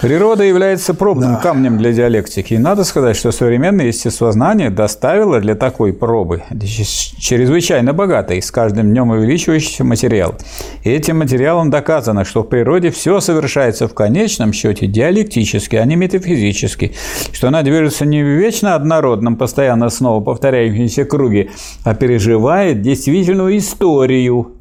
[0.00, 1.40] Природа является пробным да.
[1.40, 2.54] камнем для диалектики.
[2.54, 6.44] И надо сказать, что современное естествознание доставило для такой пробы
[7.18, 10.36] чрезвычайно богатый, с каждым днем увеличивающийся материал.
[10.84, 15.96] И этим материалом доказано, что в природе все совершается в конечном счете диалектически, а не
[15.96, 16.92] метафизически,
[17.32, 21.50] что она движется не в вечно однородном, постоянно снова повторяющемся круге,
[21.82, 24.57] а переживает действительную историю,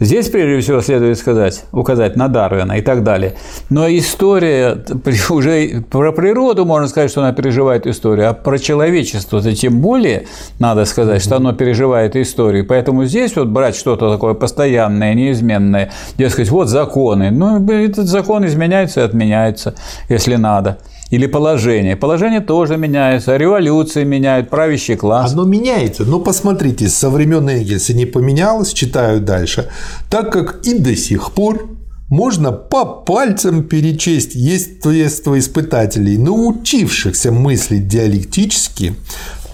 [0.00, 3.34] Здесь, прежде всего, следует сказать, указать на Дарвина и так далее.
[3.70, 4.84] Но история,
[5.30, 10.26] уже про природу можно сказать, что она переживает историю, а про человечество то тем более
[10.58, 12.66] надо сказать, что оно переживает историю.
[12.66, 17.30] Поэтому здесь вот брать что-то такое постоянное, неизменное, дескать, вот законы.
[17.30, 19.74] Ну, этот закон изменяется и отменяется,
[20.08, 20.78] если надо.
[21.14, 21.94] Или положение.
[21.94, 25.32] Положение тоже меняется, революции меняют, правящий класс.
[25.32, 26.04] Оно меняется.
[26.04, 29.70] Но посмотрите, со времен Энгельса не поменялось, читаю дальше,
[30.10, 31.68] так как и до сих пор
[32.10, 38.96] можно по пальцам перечесть естество испытателей, научившихся мыслить диалектически,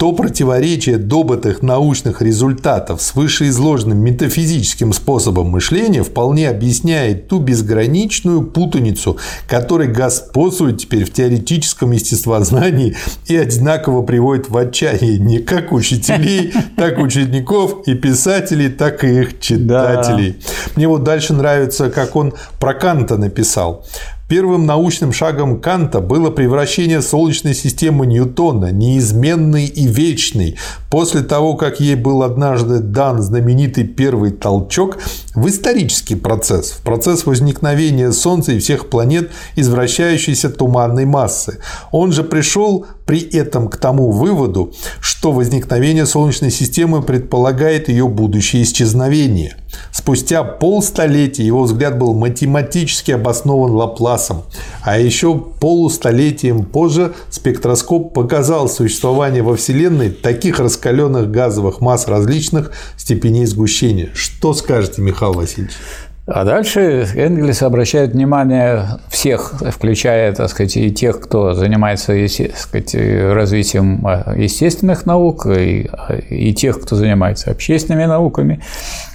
[0.01, 9.18] то противоречие добытых научных результатов с вышеизложенным метафизическим способом мышления вполне объясняет ту безграничную путаницу,
[9.46, 12.96] которая господствует теперь в теоретическом естествознании
[13.26, 19.38] и одинаково приводит в отчаяние не как учителей, так учеников и писателей, так и их
[19.38, 20.32] читателей.
[20.32, 20.72] Да.
[20.76, 23.84] Мне вот дальше нравится, как он про Канта написал.
[24.30, 30.56] Первым научным шагом Канта было превращение Солнечной системы Ньютона, неизменной и вечной,
[30.88, 34.98] после того, как ей был однажды дан знаменитый первый толчок,
[35.34, 41.58] в исторический процесс, в процесс возникновения Солнца и всех планет из вращающейся туманной массы.
[41.90, 48.62] Он же пришел при этом к тому выводу, что возникновение Солнечной системы предполагает ее будущее
[48.62, 49.56] исчезновение.
[49.90, 54.44] Спустя полстолетия его взгляд был математически обоснован Лапласом,
[54.82, 63.46] а еще полустолетием позже спектроскоп показал существование во Вселенной таких раскаленных газовых масс различных степеней
[63.46, 64.11] сгущения.
[64.14, 65.72] Что скажете, Михаил Васильевич?
[66.32, 72.94] А дальше Энгельс обращает внимание всех, включая, так сказать, и тех, кто занимается так сказать,
[72.94, 75.90] развитием а, естественных наук, и,
[76.28, 78.62] и тех, кто занимается общественными науками,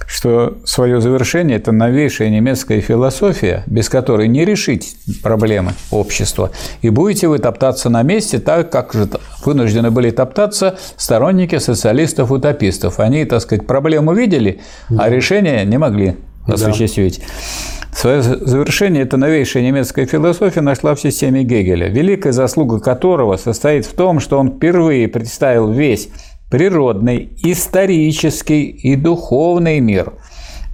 [0.06, 6.50] что свое завершение– это новейшая немецкая философия, без которой не решить проблемы общества.
[6.82, 9.08] И будете вы топтаться на месте так, как же
[9.42, 13.00] вынуждены были топтаться сторонники социалистов-утопистов.
[13.00, 14.60] Они, так сказать, проблему видели,
[14.98, 16.16] а решения не могли
[16.46, 17.20] осуществить.
[17.20, 17.96] Да.
[17.96, 23.94] Свое завершение эта новейшая немецкая философия нашла в системе Гегеля, великая заслуга которого состоит в
[23.94, 26.08] том, что он впервые представил весь
[26.50, 30.12] природный, исторический и духовный мир–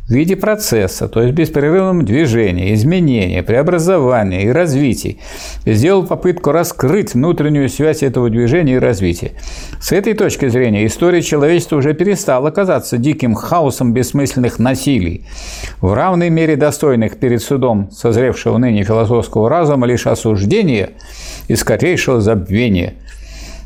[0.09, 5.17] в виде процесса, то есть беспрерывном движении, изменения, преобразования и развития,
[5.65, 9.33] сделал попытку раскрыть внутреннюю связь этого движения и развития.
[9.81, 15.25] С этой точки зрения история человечества уже перестала казаться диким хаосом бессмысленных насилий,
[15.81, 20.91] в равной мере достойных перед судом созревшего ныне философского разума лишь осуждения
[21.47, 22.95] и скорейшего забвения–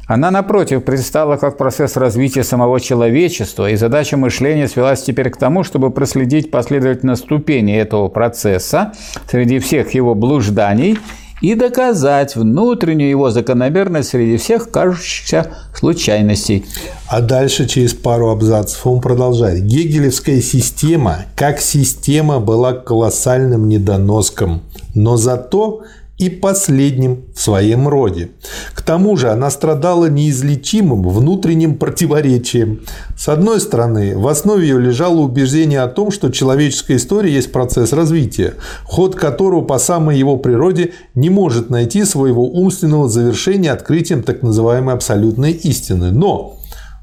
[0.06, 5.64] она, напротив, предстала как процесс развития самого человечества, и задача мышления свелась теперь к тому,
[5.64, 8.92] чтобы проследить последовательно ступени этого процесса
[9.28, 10.98] среди всех его блужданий
[11.42, 16.64] и доказать внутреннюю его закономерность среди всех кажущихся случайностей.
[17.08, 19.64] А дальше, через пару абзацев, он продолжает.
[19.64, 24.62] Гегелевская система, как система, была колоссальным недоноском,
[24.94, 25.82] но зато
[26.18, 28.30] и последним в своем роде.
[28.74, 32.80] К тому же она страдала неизлечимым внутренним противоречием.
[33.16, 37.92] С одной стороны, в основе ее лежало убеждение о том, что человеческая история есть процесс
[37.92, 38.54] развития,
[38.84, 44.94] ход которого по самой его природе не может найти своего умственного завершения открытием так называемой
[44.94, 46.12] абсолютной истины.
[46.12, 46.55] Но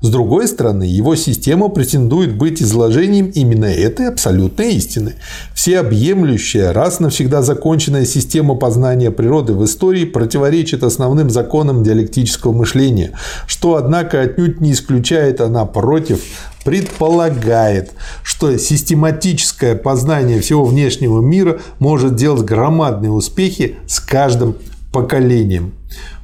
[0.03, 5.13] с другой стороны, его система претендует быть изложением именно этой абсолютной истины.
[5.55, 13.11] Всеобъемлющая, раз навсегда законченная система познания природы в истории противоречит основным законам диалектического мышления,
[13.47, 16.19] что, однако, отнюдь не исключает, она против
[16.65, 17.93] предполагает,
[18.23, 24.57] что систематическое познание всего внешнего мира может делать громадные успехи с каждым
[24.91, 25.71] поколением.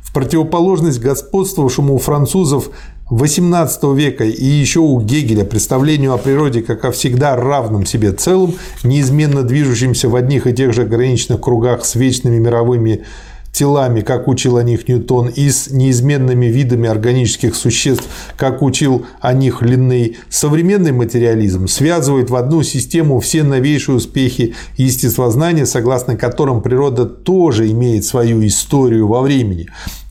[0.09, 2.71] В противоположность господствовавшему у французов
[3.09, 8.53] XVIII века и еще у Гегеля представлению о природе как о всегда равном себе целом,
[8.83, 13.05] неизменно движущемся в одних и тех же ограниченных кругах с вечными мировыми
[13.51, 18.07] телами, как учил о них Ньютон, и с неизменными видами органических существ,
[18.37, 25.65] как учил о них Линней, современный материализм связывает в одну систему все новейшие успехи естествознания,
[25.65, 29.67] согласно которым природа тоже имеет свою историю во времени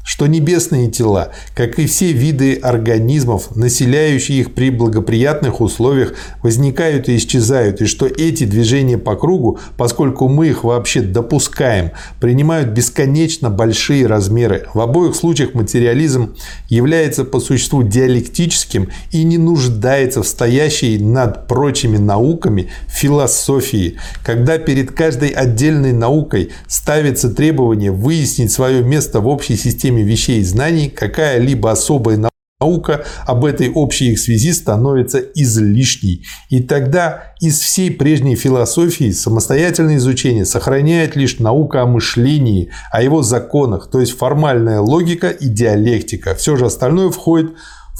[0.08, 7.16] что небесные тела, как и все виды организмов, населяющие их при благоприятных условиях, возникают и
[7.18, 11.90] исчезают, и что эти движения по кругу, поскольку мы их вообще допускаем,
[12.20, 14.66] принимают бесконечно большие размеры.
[14.72, 16.36] В обоих случаях материализм
[16.70, 23.98] является по существу диалектическим и не нуждается в стоящей над прочими науками философии.
[24.24, 30.40] Когда перед каждой отдельной наукой ставится требование выяснить свое место в общей системе системе вещей
[30.40, 32.30] и знаний какая-либо особая
[32.60, 36.26] наука об этой общей их связи становится излишней.
[36.50, 43.22] И тогда из всей прежней философии самостоятельное изучение сохраняет лишь наука о мышлении, о его
[43.22, 46.34] законах, то есть формальная логика и диалектика.
[46.34, 47.52] Все же остальное входит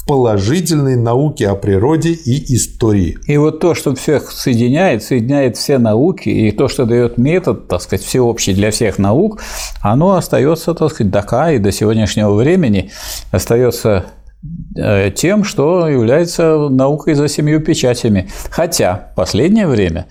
[0.07, 3.17] положительной науки о природе и истории.
[3.27, 7.81] И вот то, что всех соединяет, соединяет все науки, и то, что дает метод, так
[7.81, 9.41] сказать, всеобщий для всех наук,
[9.81, 12.91] оно остается, так сказать, до и до сегодняшнего времени
[13.31, 14.05] остается
[14.75, 18.29] э, тем, что является наукой за семью печатями.
[18.49, 20.07] Хотя в последнее время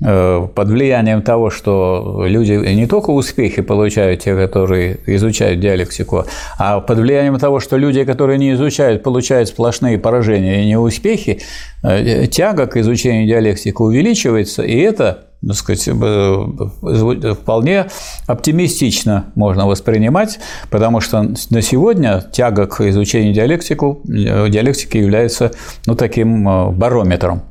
[0.00, 6.24] под влиянием того, что люди не только успехи получают, те, которые изучают диалектику,
[6.56, 11.40] а под влиянием того, что люди, которые не изучают, получают сплошные поражения и неуспехи,
[11.82, 17.86] э, тяга к изучению диалектики увеличивается, и это так сказать, э, вполне
[18.26, 25.52] оптимистично можно воспринимать, потому что на сегодня тяга к изучению диалектику, диалектики является
[25.86, 27.42] ну, таким барометром.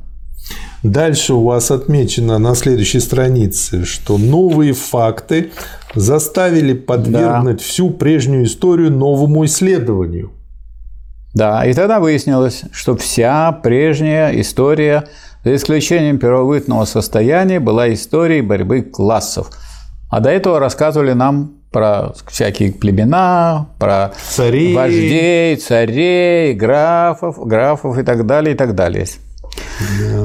[0.82, 5.50] Дальше у вас отмечено на следующей странице, что новые факты
[5.94, 7.62] заставили подвергнуть да.
[7.62, 10.30] всю прежнюю историю новому исследованию.
[11.34, 15.08] Да, и тогда выяснилось, что вся прежняя история,
[15.44, 19.50] за исключением первобытного состояния, была историей борьбы классов.
[20.10, 24.74] А до этого рассказывали нам про всякие племена, про царей.
[24.74, 29.06] вождей, царей, графов, графов и так далее, и так далее.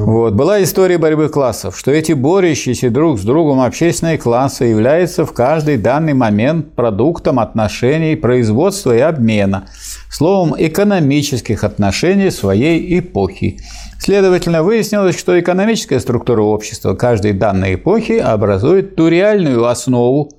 [0.04, 0.34] Вот.
[0.34, 5.76] Была история борьбы классов, что эти борющиеся друг с другом общественные классы являются в каждый
[5.76, 9.68] данный момент продуктом отношений производства и обмена,
[10.10, 13.58] словом, экономических отношений своей эпохи.
[13.98, 20.30] Следовательно, выяснилось, что экономическая структура общества каждой данной эпохи образует ту реальную основу,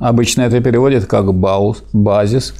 [0.00, 2.54] обычно это переводят как базис,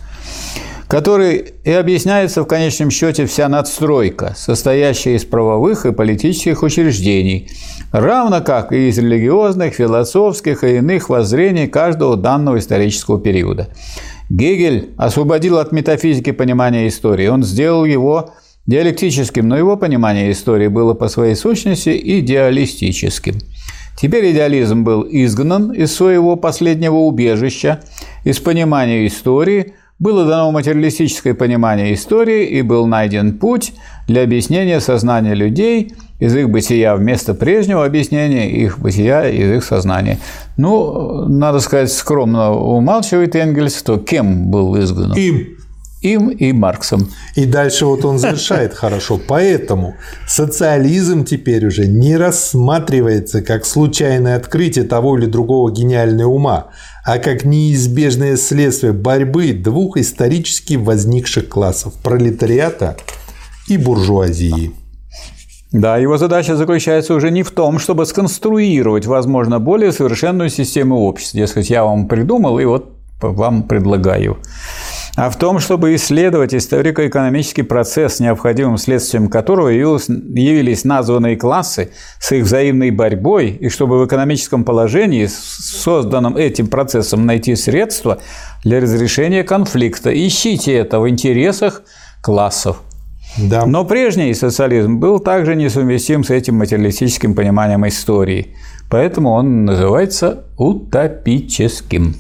[0.89, 7.49] который и объясняется в конечном счете вся надстройка, состоящая из правовых и политических учреждений,
[7.93, 13.69] равно как и из религиозных, философских и иных воззрений каждого данного исторического периода.
[14.29, 18.31] Гегель освободил от метафизики понимание истории, он сделал его
[18.67, 23.35] диалектическим, но его понимание истории было по своей сущности идеалистическим.
[23.97, 27.81] Теперь идеализм был изгнан из своего последнего убежища,
[28.25, 29.75] из понимания истории–
[30.05, 33.73] было дано материалистическое понимание истории и был найден путь
[34.07, 40.19] для объяснения сознания людей из их бытия вместо прежнего объяснения их бытия из их сознания.
[40.59, 45.17] Ну, надо сказать, скромно умалчивает Энгельс, то кем был изгнан?
[45.17, 45.57] Им.
[46.05, 47.09] Им и Марксом.
[47.35, 49.19] И дальше вот он завершает хорошо.
[49.27, 49.95] Поэтому
[50.29, 56.67] социализм теперь уже не рассматривается как случайное открытие того или другого гениального ума,
[57.07, 62.99] а как неизбежное следствие борьбы двух исторически возникших классов– пролетариата
[63.67, 64.73] и буржуазии.
[65.73, 71.41] Да, его задача заключается уже не в том, чтобы сконструировать, возможно, более совершенную систему общества.
[71.41, 72.91] Дескать, я вам придумал и вот
[73.23, 74.37] вам предлагаю
[75.17, 82.45] а в том, чтобы исследовать историко-экономический процесс, необходимым следствием которого явились названные классы с их
[82.45, 88.19] взаимной борьбой, и чтобы в экономическом положении, созданном этим процессом, найти средства
[88.65, 90.11] для разрешения конфликта.
[90.11, 91.83] Ищите это в интересах
[92.21, 92.81] классов.
[93.37, 93.67] Да.
[93.67, 98.49] Но прежний социализм был также несовместим с этим материалистическим пониманием истории.
[98.91, 102.17] Поэтому он называется утопическим.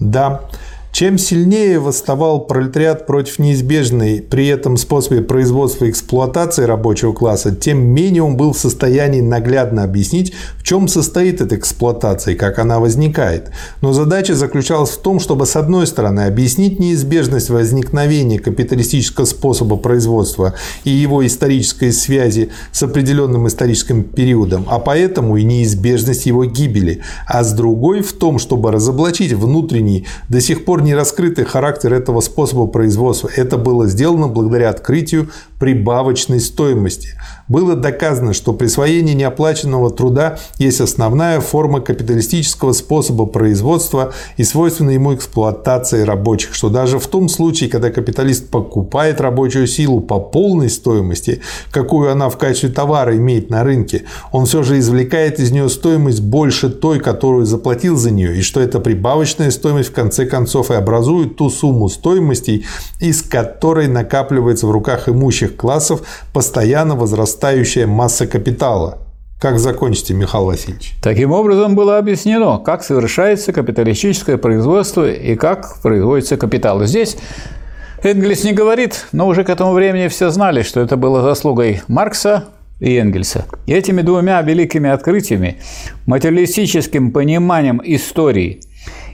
[0.00, 0.42] Да.
[0.90, 7.78] Чем сильнее восставал пролетариат против неизбежной при этом способе производства и эксплуатации рабочего класса, тем
[7.78, 12.80] менее он был в состоянии наглядно объяснить, в чем состоит эта эксплуатация и как она
[12.80, 13.52] возникает.
[13.82, 20.54] Но задача заключалась в том, чтобы с одной стороны объяснить неизбежность возникновения капиталистического способа производства
[20.84, 27.44] и его исторической связи с определенным историческим периодом, а поэтому и неизбежность его гибели, а
[27.44, 32.66] с другой в том, чтобы разоблачить внутренний, до сих пор не раскрытый характер этого способа
[32.66, 33.30] производства.
[33.34, 37.10] Это было сделано благодаря открытию прибавочной стоимости.
[37.48, 45.14] Было доказано, что присвоение неоплаченного труда есть основная форма капиталистического способа производства и свойственна ему
[45.14, 51.40] эксплуатации рабочих, что даже в том случае, когда капиталист покупает рабочую силу по полной стоимости,
[51.70, 56.20] какую она в качестве товара имеет на рынке, он все же извлекает из нее стоимость
[56.20, 60.74] больше той, которую заплатил за нее, и что эта прибавочная стоимость в конце концов и
[60.74, 62.66] образует ту сумму стоимостей,
[63.00, 66.02] из которой накапливается в руках имущих классов
[66.32, 68.98] постоянно возрастающая масса капитала.
[69.40, 70.94] Как закончите, Михаил Васильевич?
[71.00, 76.84] Таким образом было объяснено, как совершается капиталистическое производство и как производится капитал.
[76.84, 77.16] Здесь
[78.02, 82.46] Энгельс не говорит, но уже к этому времени все знали, что это было заслугой Маркса
[82.80, 83.44] и Энгельса.
[83.66, 85.58] И этими двумя великими открытиями,
[86.06, 88.60] материалистическим пониманием истории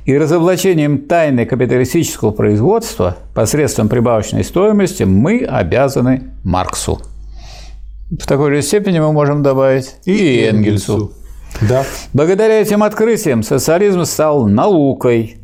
[0.04, 7.00] и разоблачением тайны капиталистического производства посредством прибавочной стоимости мы обязаны Марксу.
[8.10, 11.12] В такой же степени мы можем добавить и, и Энгельсу.
[11.62, 11.84] Да.
[12.12, 15.38] Благодаря этим открытиям социализм стал наукой.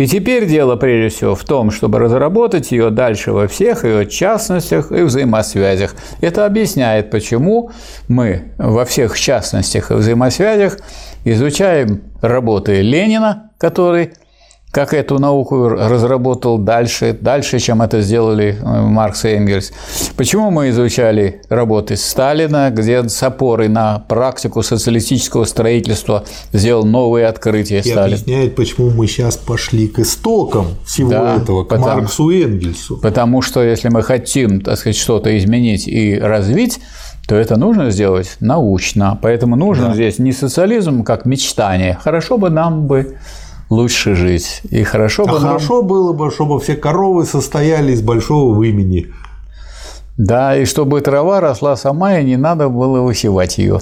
[0.00, 4.92] И теперь дело прежде всего в том, чтобы разработать ее дальше во всех ее частностях
[4.92, 5.94] и взаимосвязях.
[6.22, 7.70] Это объясняет, почему
[8.08, 10.78] мы во всех частностях и взаимосвязях
[11.26, 14.14] изучаем работы Ленина, который
[14.70, 19.72] как эту науку разработал дальше, дальше, чем это сделали э, Маркс и Энгельс.
[20.16, 27.80] Почему мы изучали работы Сталина, где с опорой на практику социалистического строительства сделал новые открытия
[27.80, 28.14] и Сталин.
[28.14, 32.96] объясняет, почему мы сейчас пошли к истокам всего да, этого, к потому, Марксу и Энгельсу.
[32.98, 36.78] Потому что если мы хотим, так сказать, что-то изменить и развить,
[37.26, 39.18] то это нужно сделать научно.
[39.20, 39.94] Поэтому нужен да.
[39.94, 41.98] здесь не социализм как мечтание.
[42.02, 43.18] Хорошо бы нам бы
[43.70, 44.60] лучше жить.
[44.70, 45.42] И хорошо бы а нам...
[45.42, 49.06] хорошо было бы, чтобы все коровы состояли из большого вымени.
[50.18, 53.80] Да, и чтобы трава росла сама, и не надо было высевать ее.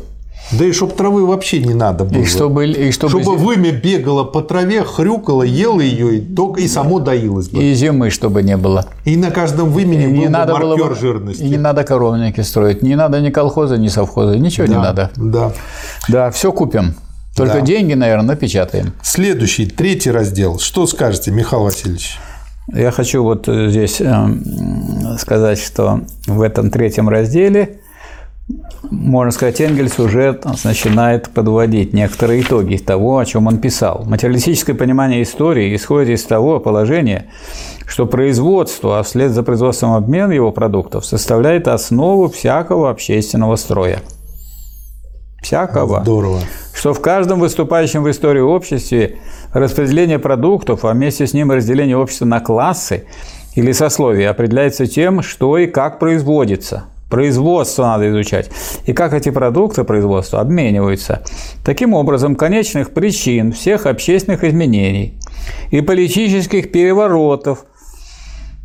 [0.52, 2.22] Да и чтобы травы вообще не надо было.
[2.22, 3.20] И чтобы, и чтобы...
[3.20, 7.62] чтобы вымя бегало по траве, хрюкало, ело ее и, только, и само доилось бы.
[7.62, 8.86] И зимы, чтобы не было.
[9.04, 10.94] И на каждом вымене был не надо маркер было бы...
[10.94, 11.42] жирности.
[11.42, 12.82] И не надо коровники строить.
[12.82, 14.38] Не надо ни колхоза, ни совхоза.
[14.38, 15.10] Ничего да, не надо.
[15.16, 15.52] Да.
[16.08, 16.94] Да, все купим.
[17.36, 17.60] Только да.
[17.60, 18.92] деньги, наверное, напечатаем.
[19.02, 20.58] Следующий, третий раздел.
[20.58, 22.18] Что скажете, Михаил Васильевич?
[22.72, 27.80] Я хочу вот здесь эм, сказать, что в этом третьем разделе,
[28.90, 34.04] можно сказать, Энгельс уже начинает подводить некоторые итоги того, о чем он писал.
[34.06, 37.26] Материалистическое понимание истории исходит из того положения,
[37.86, 44.00] что производство, а вслед за производством обмен его продуктов составляет основу всякого общественного строя
[45.42, 46.00] всякого.
[46.02, 46.40] Здорово.
[46.78, 49.16] Что в каждом выступающем в истории обществе
[49.52, 53.06] распределение продуктов, а вместе с ним разделение общества на классы
[53.56, 56.84] или сословия определяется тем, что и как производится.
[57.10, 58.52] Производство надо изучать.
[58.86, 61.24] И как эти продукты производства обмениваются.
[61.64, 65.18] Таким образом, конечных причин всех общественных изменений
[65.72, 67.64] и политических переворотов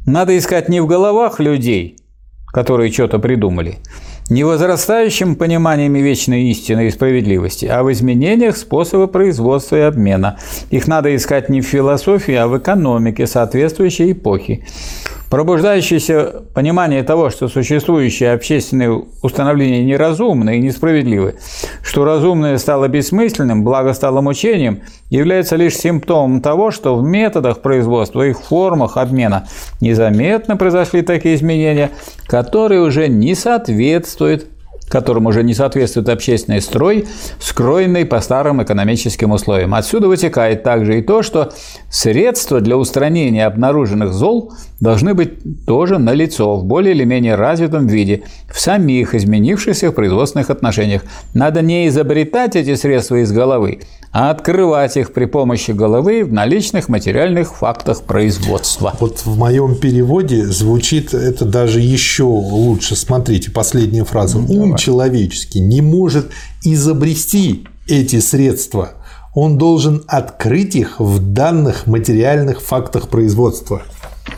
[0.06, 1.98] надо искать не в головах людей,
[2.46, 3.80] которые что-то придумали,
[4.30, 10.38] не возрастающим пониманиями вечной истины и справедливости, а в изменениях способа производства и обмена.
[10.70, 14.66] Их надо искать не в философии, а в экономике соответствующей эпохи.
[15.34, 21.38] Пробуждающееся понимание того, что существующие общественные установления неразумны и несправедливы,
[21.82, 28.22] что разумное стало бессмысленным, благо стало мучением, является лишь симптомом того, что в методах производства
[28.28, 29.48] и формах обмена
[29.82, 31.90] незаметно произошли такие изменения,
[32.28, 34.46] которые уже не соответствуют
[34.94, 37.08] которым уже не соответствует общественный строй,
[37.40, 39.74] скроенный по старым экономическим условиям.
[39.74, 41.52] Отсюда вытекает также и то, что
[41.90, 48.22] средства для устранения обнаруженных зол должны быть тоже налицо в более или менее развитом виде
[48.54, 51.02] в самих изменившихся производственных отношениях.
[51.34, 53.80] Надо не изобретать эти средства из головы,
[54.14, 58.94] а открывать их при помощи головы в наличных материальных фактах производства.
[59.00, 62.96] Вот в моем переводе звучит это даже еще лучше.
[62.96, 64.38] Смотрите, последняя фраза.
[64.38, 66.30] Ум человеческий не может
[66.64, 68.92] изобрести эти средства.
[69.34, 73.82] Он должен открыть их в данных материальных фактах производства.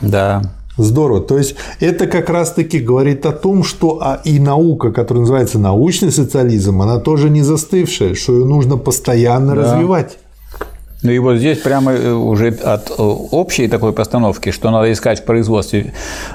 [0.00, 0.54] Да.
[0.76, 1.20] Здорово.
[1.20, 6.12] То есть это как раз-таки говорит о том, что а и наука, которая называется научный
[6.12, 9.62] социализм, она тоже не застывшая, что ее нужно постоянно да.
[9.62, 10.18] развивать.
[11.02, 15.20] Ну и вот здесь прямо э, уже от э, общей такой постановки, что надо искать
[15.20, 15.92] в производстве,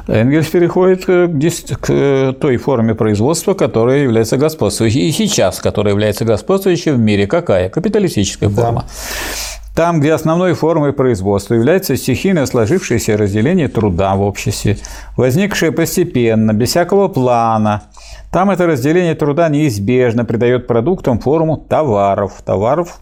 [0.07, 5.09] Энгельс переходит к той форме производства, которая является господствующей.
[5.09, 7.69] И сейчас, которая является господствующей в мире, какая?
[7.69, 8.85] Капиталистическая форма.
[8.87, 9.60] Да.
[9.75, 14.77] Там, где основной формой производства является стихийно сложившееся разделение труда в обществе,
[15.15, 17.83] возникшее постепенно, без всякого плана,
[18.31, 22.41] там это разделение труда неизбежно придает продуктам форму товаров.
[22.45, 22.99] Товаров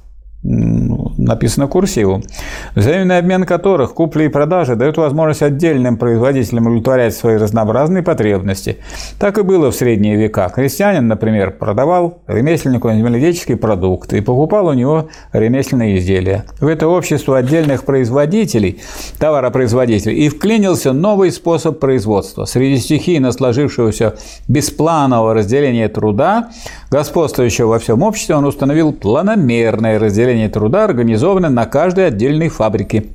[1.30, 2.24] написано курсивом,
[2.76, 8.78] взаимный обмен которых, купли и продажи, дают возможность отдельным производителям удовлетворять свои разнообразные потребности.
[9.20, 10.50] Так и было в средние века.
[10.54, 16.46] Крестьянин, например, продавал ремесленнику земледельческие продукты и покупал у него ремесленные изделия.
[16.60, 18.82] В это общество отдельных производителей,
[19.20, 22.46] товаропроизводителей, и вклинился новый способ производства.
[22.46, 24.16] Среди стихийно сложившегося
[24.48, 26.50] беспланового разделения труда,
[26.92, 30.88] господствующего во всем обществе, он установил планомерное разделение труда,
[31.20, 33.06] организованы на каждой отдельной фабрике.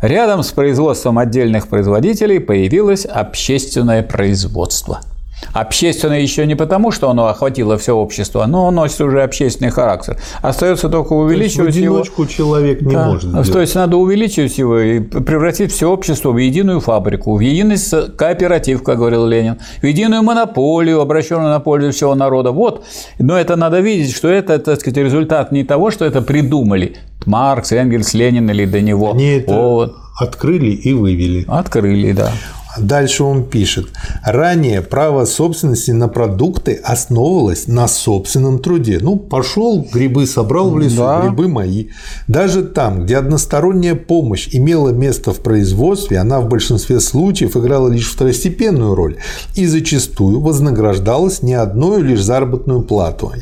[0.00, 5.00] Рядом с производством отдельных производителей появилось общественное производство–
[5.52, 10.18] Общественное еще не потому, что оно охватило все общество, но оно носит уже общественный характер.
[10.42, 12.32] Остается только увеличивать то есть в одиночку его.
[12.32, 13.06] человек не да.
[13.06, 13.52] может.
[13.52, 17.76] То есть надо увеличивать его и превратить все общество в единую фабрику, в единый
[18.16, 22.50] кооператив, как говорил Ленин, в единую монополию, обращенную на пользу всего народа.
[22.52, 22.84] Вот.
[23.18, 27.72] Но это надо видеть, что это, так сказать, результат не того, что это придумали Маркс,
[27.72, 29.12] Энгельс, Ленин или до него.
[29.12, 29.96] Они это вот.
[30.18, 31.44] открыли и вывели.
[31.48, 32.32] Открыли, да.
[32.78, 33.88] Дальше он пишет.
[34.24, 38.98] Ранее право собственности на продукты основывалось на собственном труде.
[39.00, 41.22] Ну, пошел, грибы собрал в лесу, да.
[41.22, 41.88] грибы мои.
[42.28, 48.10] Даже там, где односторонняя помощь имела место в производстве, она в большинстве случаев играла лишь
[48.10, 49.16] второстепенную роль
[49.54, 53.32] и зачастую вознаграждалась не одной лишь заработную плату.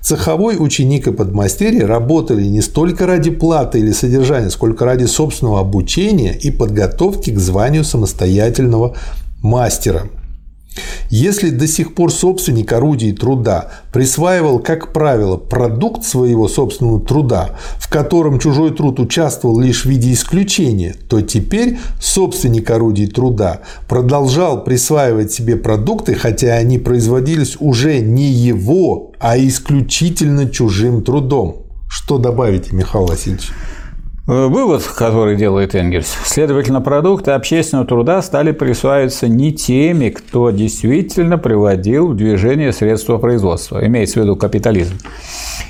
[0.00, 6.34] Цеховой ученик и подмастерье работали не столько ради платы или содержания, сколько ради собственного обучения
[6.34, 8.96] и подготовки к званию самостоятельного
[9.42, 10.08] мастера.
[11.10, 17.90] Если до сих пор собственник орудий труда присваивал, как правило, продукт своего собственного труда, в
[17.90, 25.32] котором чужой труд участвовал лишь в виде исключения, то теперь собственник орудий труда продолжал присваивать
[25.32, 31.66] себе продукты, хотя они производились уже не его, а исключительно чужим трудом.
[31.88, 33.50] Что добавите, Михаил Васильевич?
[34.24, 36.16] Вывод, который делает Энгельс.
[36.24, 43.84] Следовательно, продукты общественного труда стали присваиваться не теми, кто действительно приводил в движение средства производства,
[43.84, 44.94] имеется в виду капитализм,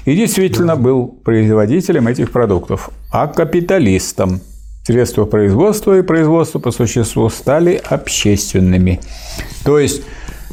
[0.04, 4.42] и действительно был производителем этих продуктов, а капиталистом.
[4.84, 9.00] Средства производства и производства по существу стали общественными.
[9.64, 10.02] То есть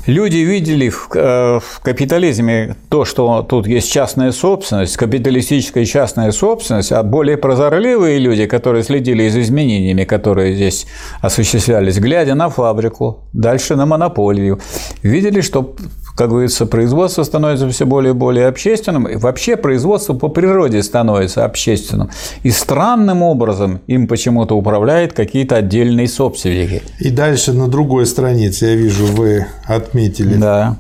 [0.10, 6.92] Люди видели в, э, в капитализме то, что тут есть частная собственность, капиталистическая частная собственность,
[6.92, 10.88] а более прозорливые люди, которые следили за изменениями, которые здесь
[11.22, 14.60] осуществлялись, глядя на фабрику, дальше на монополию,
[15.04, 15.76] видели, что
[16.20, 21.46] как говорится, производство становится все более и более общественным, и вообще производство по природе становится
[21.46, 22.10] общественным.
[22.44, 26.84] И странным образом им почему-то управляют какие-то отдельные собственники.
[27.00, 30.36] И дальше на другой странице, я вижу, вы отметили.
[30.36, 30.76] Да.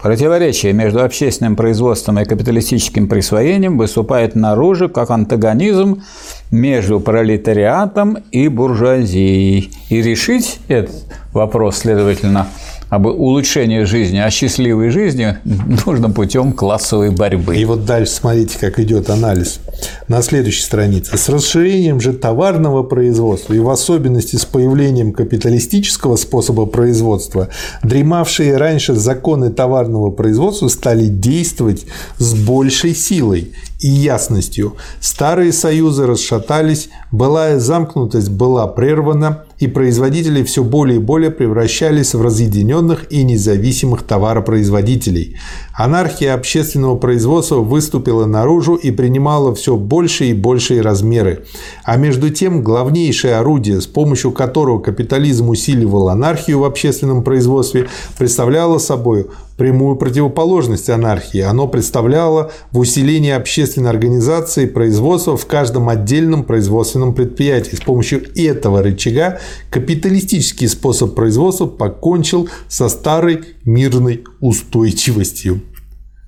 [0.00, 6.02] Противоречие между общественным производством и капиталистическим присвоением выступает наружу как антагонизм
[6.50, 9.70] между пролетариатом и буржуазией.
[9.90, 10.94] И решить этот
[11.34, 12.46] вопрос, следовательно,
[12.90, 15.38] об улучшении жизни, о счастливой жизни
[15.86, 17.56] нужно путем классовой борьбы.
[17.56, 19.60] И вот дальше смотрите, как идет анализ.
[20.08, 21.16] На следующей странице.
[21.16, 27.48] С расширением же товарного производства и в особенности с появлением капиталистического способа производства,
[27.84, 31.86] дремавшие раньше законы товарного производства стали действовать
[32.18, 34.76] с большей силой и ясностью.
[35.00, 42.22] Старые союзы расшатались, былая замкнутость была прервана, и производители все более и более превращались в
[42.22, 45.36] разъединенных и независимых товаропроизводителей.
[45.82, 51.46] Анархия общественного производства выступила наружу и принимала все больше и большие размеры.
[51.84, 58.76] А между тем, главнейшее орудие, с помощью которого капитализм усиливал анархию в общественном производстве, представляло
[58.76, 61.40] собой прямую противоположность анархии.
[61.40, 67.76] Оно представляло в усилении общественной организации производства в каждом отдельном производственном предприятии.
[67.76, 75.60] С помощью этого рычага капиталистический способ производства покончил со старой мирной устойчивостью.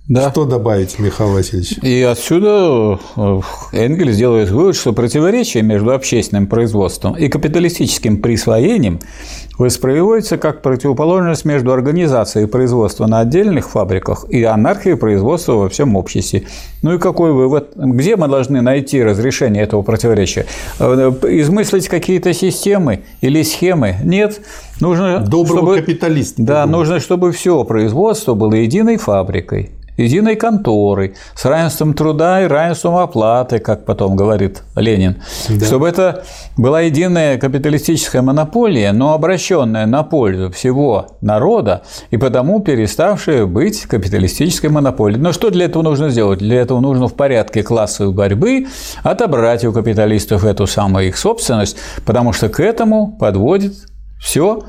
[0.08, 0.30] Да.
[0.30, 1.78] Что добавить, Михаил Васильевич?
[1.80, 3.40] И отсюда э,
[3.72, 8.98] Энгельс делает вывод, что противоречие между общественным производством и капиталистическим присвоением
[9.58, 16.48] воспроизводится как противоположность между организацией производства на отдельных фабриках и анархией производства во всем обществе.
[16.82, 17.72] Ну и какой вывод?
[17.76, 20.46] Где мы должны найти разрешение этого противоречия?
[20.80, 23.94] Э, измыслить какие-то системы или схемы?
[24.02, 24.40] Нет.
[24.80, 26.42] Нужно, Доброго чтобы, капиталиста.
[26.42, 32.96] Да, нужно, чтобы все производство было единой фабрикой единой конторой, с равенством труда и равенством
[32.96, 35.66] оплаты, как потом говорит Ленин, да.
[35.66, 36.24] чтобы это
[36.56, 44.70] была единая капиталистическая монополия, но обращенная на пользу всего народа и потому переставшая быть капиталистической
[44.70, 45.20] монополией.
[45.20, 46.38] Но что для этого нужно сделать?
[46.38, 48.66] Для этого нужно в порядке классовой борьбы
[49.02, 53.74] отобрать у капиталистов эту самую их собственность, потому что к этому подводит
[54.20, 54.62] все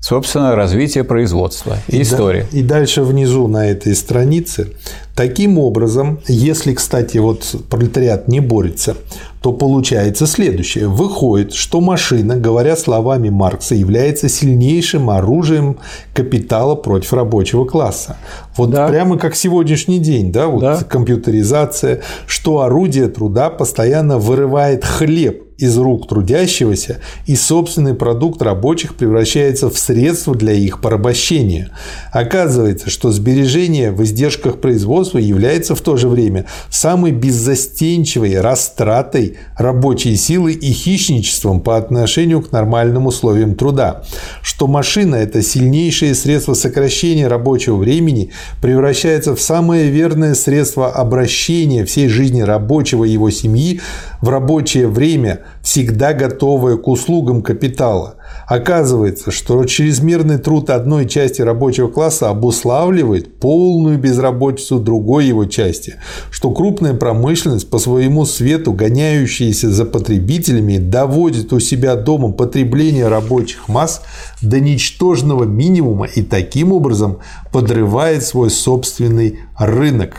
[0.00, 2.46] собственно, развитие производства и, история.
[2.50, 4.72] Да, и дальше внизу на этой странице.
[5.14, 8.96] Таким образом, если, кстати, вот пролетариат не борется,
[9.42, 10.86] то получается следующее.
[10.86, 15.78] Выходит, что машина, говоря словами Маркса, является сильнейшим оружием
[16.14, 18.16] капитала против рабочего класса.
[18.56, 18.86] Вот да.
[18.86, 20.76] прямо как сегодняшний день, да, вот да.
[20.84, 29.68] компьютеризация, что орудие труда постоянно вырывает хлеб из рук трудящегося, и собственный продукт рабочих превращается
[29.68, 31.70] в средство для их порабощения.
[32.12, 40.14] Оказывается, что сбережение в издержках производства является в то же время самой беззастенчивой растратой рабочей
[40.14, 44.04] силы и хищничеством по отношению к нормальным условиям труда,
[44.42, 48.30] что машина– это сильнейшее средство сокращения рабочего времени,
[48.62, 53.80] превращается в самое верное средство обращения всей жизни рабочего и его семьи
[54.20, 58.16] в рабочее время, всегда готовая к услугам капитала.
[58.46, 65.96] Оказывается, что чрезмерный труд одной части рабочего класса обуславливает полную безработицу другой его части,
[66.30, 73.68] что крупная промышленность по своему свету, гоняющаяся за потребителями, доводит у себя дома потребление рабочих
[73.68, 74.02] масс
[74.40, 77.18] до ничтожного минимума и таким образом
[77.52, 80.16] подрывает свой собственный рынок.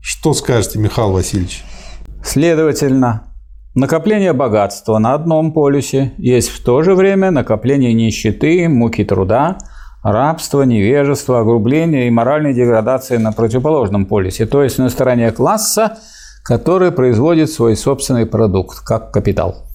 [0.00, 1.64] Что скажете, Михаил Васильевич?
[2.22, 3.22] Следовательно,
[3.76, 9.58] накопление богатства на одном полюсе есть в то же время накопление нищеты, муки труда,
[10.02, 15.98] рабства, невежества, огрубления и моральной деградации на противоположном полюсе, то есть на стороне класса,
[16.42, 19.65] который производит свой собственный продукт, как капитал.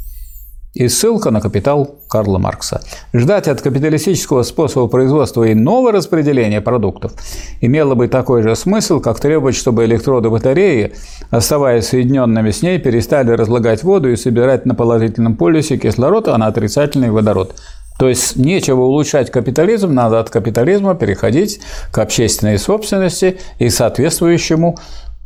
[0.74, 2.82] И ссылка на капитал Карла Маркса.
[3.14, 7.12] Ждать от капиталистического способа производства иного распределения продуктов
[7.60, 10.94] имело бы такой же смысл, как требовать, чтобы электроды батареи,
[11.30, 16.48] оставаясь соединенными с ней, перестали разлагать воду и собирать на положительном полюсе кислород, а на
[16.48, 17.54] отрицательный водород.
[18.00, 21.60] То есть нечего улучшать капитализм, надо от капитализма переходить
[21.92, 24.78] к общественной собственности и соответствующему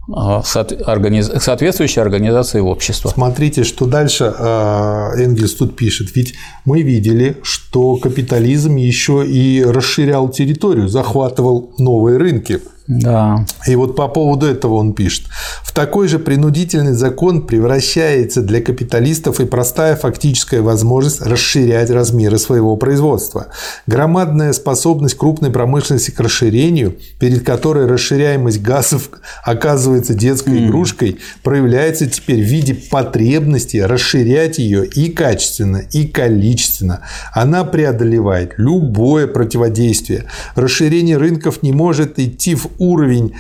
[0.08, 3.10] соответствующей организации общества.
[3.10, 6.16] Смотрите, что дальше а, Энгельс тут пишет.
[6.16, 12.60] Ведь мы видели, что капитализм еще и расширял территорию, захватывал новые рынки.
[12.88, 13.46] Да.
[13.66, 15.26] И вот по поводу этого он пишет.
[15.64, 22.78] В такой же принудительный закон превращается для капиталистов и простая фактическая возможность расширять размеры своего
[22.78, 23.48] производства.
[23.88, 29.10] Громадная способность крупной промышленности к расширению, перед которой расширяемость газов
[29.44, 30.68] оказывается детской mm.
[30.68, 37.02] игрушкой, проявляется теперь в виде потребности расширять ее и качественно, и количественно.
[37.34, 40.26] Она преодолевает любое противодействие.
[40.54, 43.34] Расширение рынков не может идти в уровень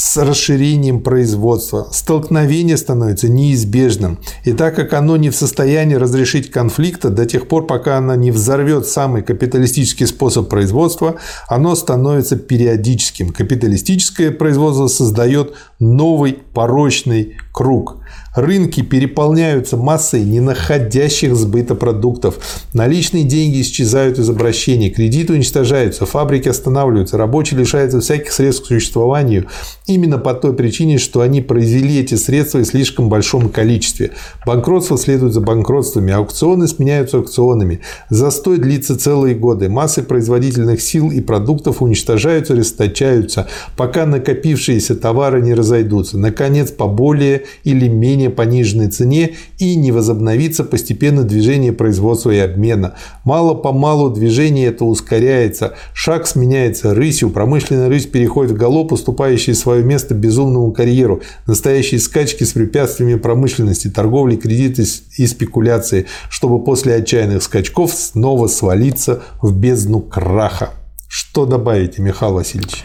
[0.00, 1.88] с расширением производства.
[1.92, 4.18] Столкновение становится неизбежным.
[4.44, 8.30] И так как оно не в состоянии разрешить конфликта до тех пор, пока оно не
[8.30, 11.16] взорвет самый капиталистический способ производства,
[11.48, 13.28] оно становится периодическим.
[13.28, 17.99] Капиталистическое производство создает новый порочный круг.
[18.34, 22.38] Рынки переполняются массой не находящих сбыта продуктов.
[22.72, 29.46] Наличные деньги исчезают из обращения, кредиты уничтожаются, фабрики останавливаются, рабочие лишаются всяких средств к существованию
[29.86, 34.12] именно по той причине, что они произвели эти средства в слишком большом количестве.
[34.46, 37.80] Банкротство следует за банкротствами, аукционы сменяются аукционами.
[38.10, 39.68] Застой длится целые годы.
[39.68, 46.16] Массы производительных сил и продуктов уничтожаются, расточаются, пока накопившиеся товары не разойдутся.
[46.16, 52.38] Наконец, по более или менее менее пониженной цене и не возобновится постепенно движение производства и
[52.38, 52.94] обмена.
[53.24, 60.14] Мало-помалу движение это ускоряется, шаг сменяется рысью, промышленная рысь переходит в галоп, уступающий свое место
[60.14, 64.84] безумному карьеру, настоящие скачки с препятствиями промышленности, торговли, кредиты
[65.16, 70.70] и спекуляции, чтобы после отчаянных скачков снова свалиться в бездну краха.
[71.08, 72.84] Что добавите, Михаил Васильевич?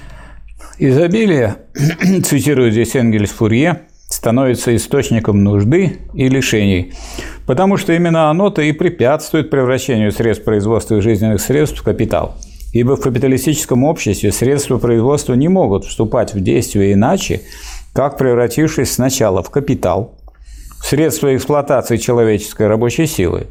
[0.77, 1.57] Изобилие,
[2.23, 3.83] цитирую здесь Энгельс Фурье,
[4.15, 6.93] становится источником нужды и лишений,
[7.45, 12.35] потому что именно оно-то и препятствует превращению средств производства и жизненных средств в капитал.
[12.71, 17.41] Ибо в капиталистическом обществе средства производства не могут вступать в действие иначе,
[17.93, 20.17] как превратившись сначала в капитал,
[20.81, 23.47] в средства эксплуатации человеческой рабочей силы,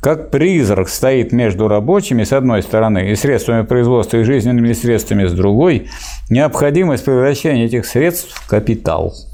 [0.00, 5.32] как призрак стоит между рабочими с одной стороны и средствами производства и жизненными средствами с
[5.32, 5.88] другой,
[6.30, 9.12] необходимость превращения этих средств в капитал–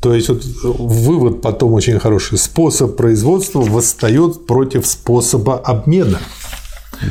[0.00, 2.38] то есть вот вывод потом очень хороший.
[2.38, 6.18] Способ производства восстает против способа обмена.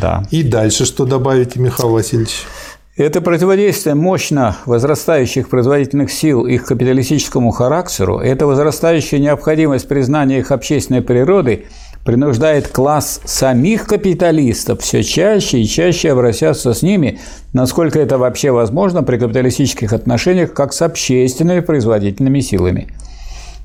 [0.01, 0.23] Да.
[0.31, 2.43] И дальше что добавите, Михаил Васильевич?
[2.97, 11.01] Это противодействие мощно возрастающих производительных сил их капиталистическому характеру, это возрастающая необходимость признания их общественной
[11.01, 11.65] природы–
[12.05, 17.19] принуждает класс самих капиталистов все чаще и чаще обращаться с ними,
[17.51, 22.93] насколько это вообще возможно при капиталистических отношениях, как с общественными производительными силами.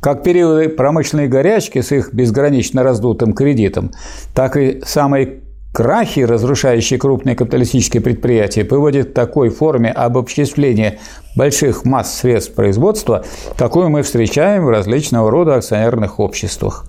[0.00, 3.92] Как периоды промышленной горячки с их безгранично раздутым кредитом,
[4.34, 5.40] так и самые
[5.74, 10.98] крахи, разрушающие крупные капиталистические предприятия, приводят к такой форме обобществления
[11.36, 13.22] больших масс средств производства,
[13.58, 16.86] какую мы встречаем в различного рода акционерных обществах.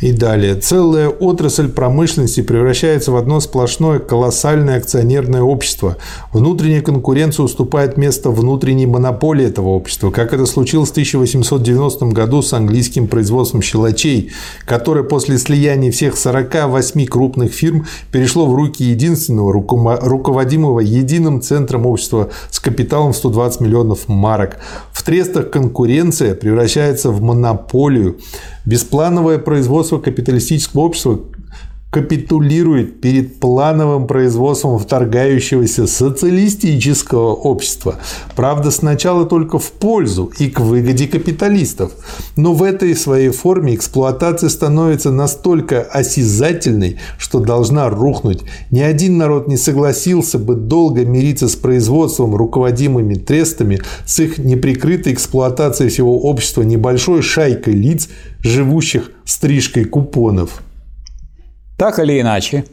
[0.00, 0.54] И далее.
[0.54, 5.96] Целая отрасль промышленности превращается в одно сплошное колоссальное акционерное общество.
[6.32, 12.52] Внутренняя конкуренция уступает место внутренней монополии этого общества, как это случилось в 1890 году с
[12.52, 14.30] английским производством щелочей,
[14.66, 22.30] которое после слияния всех 48 крупных фирм перешло в руки единственного, руководимого единым центром общества
[22.50, 24.58] с капиталом в 120 миллионов марок.
[24.92, 28.18] В трестах конкуренция превращается в монополию.
[28.64, 31.20] Бесплановое производство капиталистического общества
[31.90, 37.96] капитулирует перед плановым производством вторгающегося социалистического общества.
[38.36, 41.92] Правда, сначала только в пользу и к выгоде капиталистов.
[42.36, 48.42] Но в этой своей форме эксплуатация становится настолько осязательной, что должна рухнуть.
[48.70, 55.14] Ни один народ не согласился бы долго мириться с производством, руководимыми трестами, с их неприкрытой
[55.14, 58.10] эксплуатацией всего общества небольшой шайкой лиц,
[58.42, 60.62] живущих стрижкой купонов.
[61.78, 62.64] Так или иначе,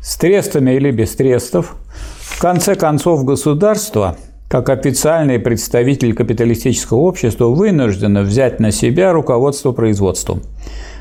[0.00, 1.76] с трестами или без трестов,
[2.22, 4.16] в конце концов государство,
[4.48, 10.40] как официальный представитель капиталистического общества, вынуждено взять на себя руководство производством.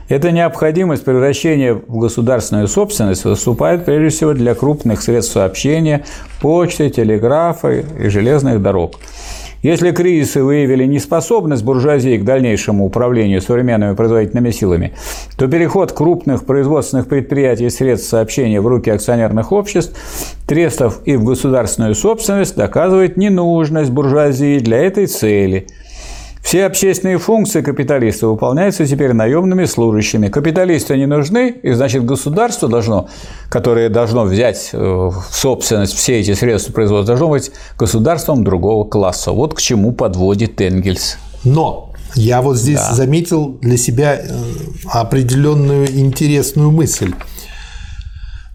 [0.10, 6.04] Эта необходимость превращения в государственную собственность выступает прежде всего для крупных средств сообщения,
[6.42, 8.96] почты, телеграфа и железных дорог–
[9.62, 14.94] если кризисы выявили неспособность буржуазии к дальнейшему управлению современными производительными силами,
[15.38, 19.98] то переход крупных производственных предприятий и средств сообщения в руки акционерных обществ,
[20.48, 25.68] трестов и в государственную собственность доказывает ненужность буржуазии для этой цели–
[26.48, 30.30] все общественные функции капиталиста выполняются теперь наемными служащими.
[30.30, 33.10] Капиталисты не нужны, и значит государство должно,
[33.50, 39.34] которое должно взять э, в собственность все эти средства производства, должно быть государством другого класса.
[39.34, 41.18] Вот к чему подводит Энгельс.
[41.44, 42.94] Но я вот здесь да.
[42.94, 44.30] заметил для себя э,
[44.86, 47.14] определенную интересную мысль.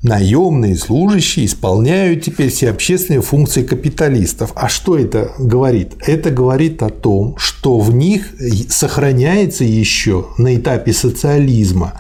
[0.02, 4.50] Наемные служащие исполняют теперь все общественные функции капиталистов.
[4.56, 5.94] А что это говорит?
[6.00, 8.34] Это говорит о том, что в них
[8.68, 11.92] сохраняется еще на этапе социализма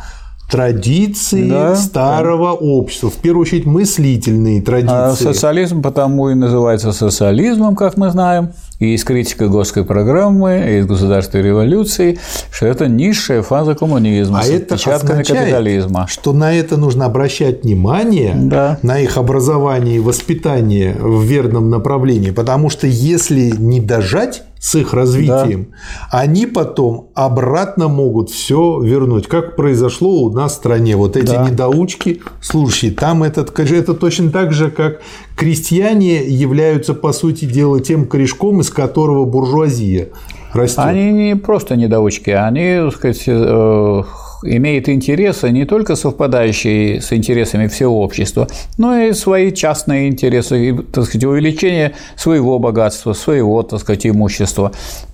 [0.52, 2.52] традиции да, старого да.
[2.52, 4.94] общества, в первую очередь мыслительные традиции.
[4.94, 10.78] А социализм потому и называется социализмом, как мы знаем, и из критика Госской программы, и
[10.80, 12.18] из государственной революции,
[12.50, 16.06] что это низшая фаза коммунизма а с это отпечатками капитализма.
[16.06, 18.78] Что на это нужно обращать внимание, да.
[18.82, 24.94] на их образование и воспитание в верном направлении, потому что если не дожать с их
[24.94, 26.20] развитием, да.
[26.20, 30.94] они потом обратно могут все вернуть, как произошло у нас в стране.
[30.96, 31.50] Вот эти да.
[31.50, 35.00] недоучки, слушай, там этот, это точно так же, как
[35.36, 40.10] крестьяне являются, по сути дела, тем корешком, из которого буржуазия
[40.52, 40.78] растет.
[40.78, 44.02] Они не просто недоучки, они, так сказать, э,
[44.42, 50.72] имеет интересы не только совпадающие с интересами всего общества, но и свои частные интересы, и,
[50.72, 54.72] так сказать, увеличение своего богатства, своего, так сказать, имущества,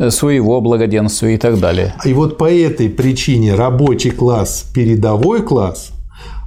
[0.08, 1.94] своего благоденствия и так далее.
[2.04, 5.92] И вот по этой причине рабочий класс– передовой класс,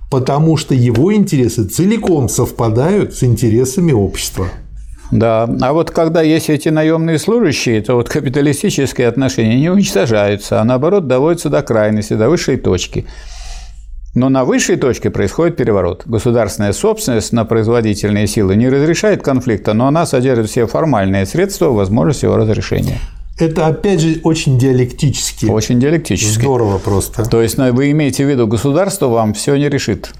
[0.09, 4.47] потому что его интересы целиком совпадают с интересами общества.
[5.11, 10.63] Да, а вот когда есть эти наемные служащие, то вот капиталистические отношения не уничтожаются, а
[10.63, 13.05] наоборот доводятся до крайности, до высшей точки.
[14.13, 16.03] Но на высшей точке происходит переворот.
[16.05, 22.25] Государственная собственность на производительные силы не разрешает конфликта, но она содержит все формальные средства возможности
[22.25, 22.99] его разрешения.
[23.39, 25.45] Это, опять же, очень диалектически.
[25.45, 26.41] Очень диалектически.
[26.41, 27.23] Здорово просто.
[27.23, 30.13] То есть ну, вы имеете в виду, государство вам все не решит.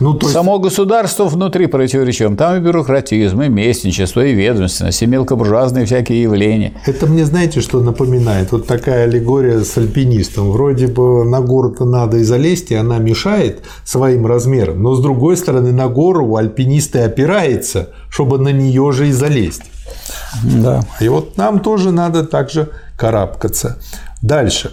[0.00, 0.34] Ну, то есть...
[0.34, 2.36] Само государство внутри противоречим.
[2.36, 6.72] Там и бюрократизм, и местничество, и ведомственность, и мелкобуржуазные всякие явления.
[6.86, 8.52] Это мне, знаете, что напоминает?
[8.52, 10.50] Вот такая аллегория с альпинистом.
[10.50, 14.82] Вроде бы на гору-то надо и залезть, и она мешает своим размерам.
[14.82, 19.12] Но, с другой стороны, на гору у альпиниста и опирается, чтобы на нее же и
[19.12, 19.62] залезть.
[20.42, 20.84] Да.
[21.00, 23.78] И вот нам тоже надо также карабкаться.
[24.22, 24.72] Дальше.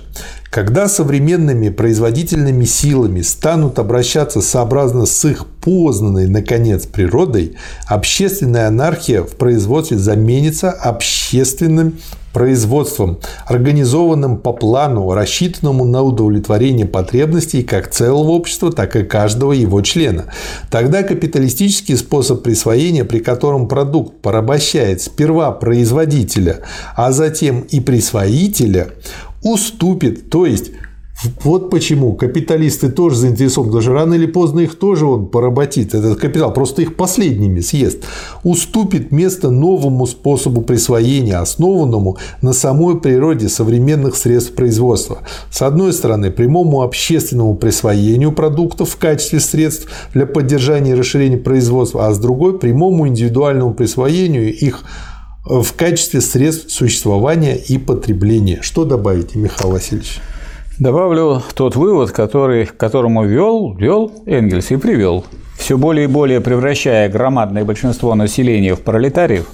[0.49, 7.55] Когда современными производительными силами станут обращаться сообразно с их познанной, наконец, природой,
[7.87, 11.99] общественная анархия в производстве заменится общественным
[12.33, 19.81] производством, организованным по плану, рассчитанному на удовлетворение потребностей как целого общества, так и каждого его
[19.81, 20.25] члена.
[20.69, 26.61] Тогда капиталистический способ присвоения, при котором продукт порабощает сперва производителя,
[26.95, 28.89] а затем и присвоителя,
[29.43, 30.71] уступит, то есть
[31.43, 36.19] вот почему капиталисты тоже заинтересованы, потому что рано или поздно их тоже он поработит, этот
[36.19, 38.03] капитал, просто их последними съест,
[38.43, 45.19] уступит место новому способу присвоения, основанному на самой природе современных средств производства.
[45.49, 52.07] С одной стороны, прямому общественному присвоению продуктов в качестве средств для поддержания и расширения производства,
[52.07, 54.83] а с другой– прямому индивидуальному присвоению их
[55.45, 58.59] в качестве средств существования и потребления.
[58.61, 60.21] Что добавите, Михаил Васильевич?
[60.79, 65.23] Добавлю тот вывод, который, к которому вел, вел Энгельс и привел.
[65.55, 69.45] Все более и более превращая громадное большинство населения в пролетариев,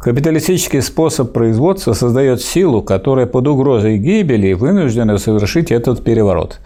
[0.00, 6.60] капиталистический способ производства создает силу, которая под угрозой гибели вынуждена совершить этот переворот.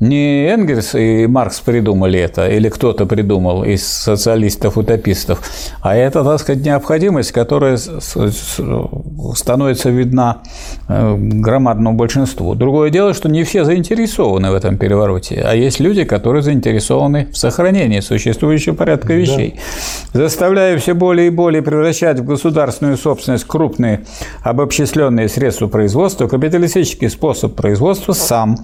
[0.00, 5.42] Не Энгельс и Маркс придумали это, или кто-то придумал из социалистов-утопистов,
[5.82, 10.38] а это, так сказать, необходимость, которая становится видна
[10.88, 12.54] э, громадному большинству.
[12.54, 17.36] Другое дело, что не все заинтересованы в этом перевороте, а есть люди, которые заинтересованы в
[17.36, 19.60] сохранении существующего порядка вещей.
[20.14, 20.20] Да.
[20.20, 24.06] Заставляя все более и более превращать в государственную собственность крупные
[24.42, 28.56] обобщисленные средства производства, капиталистический способ производства сам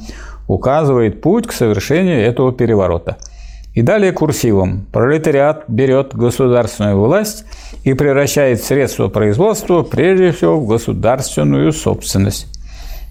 [0.49, 3.17] указывает путь к совершению этого переворота.
[3.75, 4.87] И далее курсивом.
[4.91, 7.45] Пролетариат берет государственную власть
[7.85, 12.47] и превращает средства производства прежде всего в государственную собственность.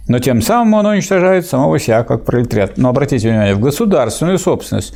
[0.08, 2.78] Но тем самым он уничтожает самого себя как пролетариат.
[2.78, 4.94] Но обратите внимание, в государственную собственность.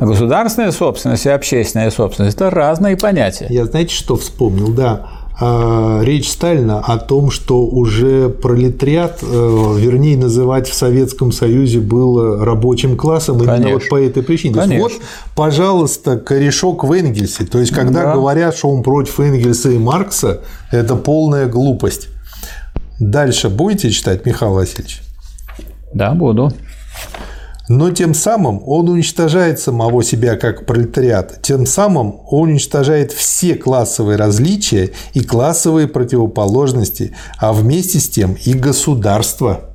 [0.00, 3.46] Государственная собственность и общественная собственность– это разные понятия.
[3.50, 4.72] Я знаете, что вспомнил?
[4.72, 5.06] Да,
[5.40, 12.96] речь Сталина о том, что уже пролетариат, э, вернее, называть в Советском Союзе было рабочим
[12.96, 13.54] классом Конечно.
[13.54, 14.60] именно вот по этой причине.
[14.60, 14.92] Есть, вот,
[15.36, 17.44] пожалуйста, корешок в Энгельсе.
[17.44, 18.14] То есть, когда да.
[18.14, 20.40] говорят, что он против Энгельса и Маркса,
[20.72, 22.08] это полная глупость.
[22.98, 25.02] Дальше будете читать, Михаил Васильевич?
[25.94, 26.52] Да, буду.
[27.68, 31.42] Но тем самым он уничтожает самого себя как пролетариат.
[31.42, 38.54] Тем самым он уничтожает все классовые различия и классовые противоположности, а вместе с тем и
[38.54, 39.67] государство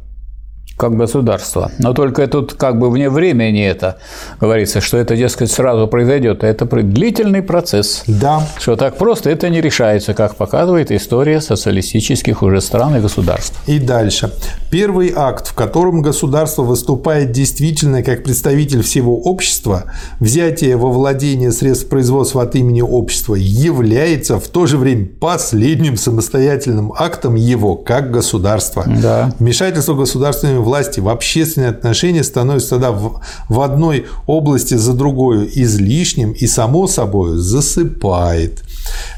[0.77, 1.71] как государство.
[1.79, 3.97] Но только тут как бы вне времени это
[4.39, 6.43] говорится, что это, дескать, сразу произойдет.
[6.43, 8.03] Это длительный процесс.
[8.07, 8.47] Да.
[8.59, 13.59] Что так просто это не решается, как показывает история социалистических уже стран и государств.
[13.67, 14.31] И дальше.
[14.71, 19.83] Первый акт, в котором государство выступает действительно как представитель всего общества,
[20.19, 26.93] взятие во владение средств производства от имени общества, является в то же время последним самостоятельным
[26.97, 28.85] актом его как государства.
[28.87, 29.31] Да.
[29.39, 36.31] Вмешательство государственными власти в общественные отношения становится тогда в, в одной области за другой излишним
[36.31, 38.63] и, само собой, засыпает.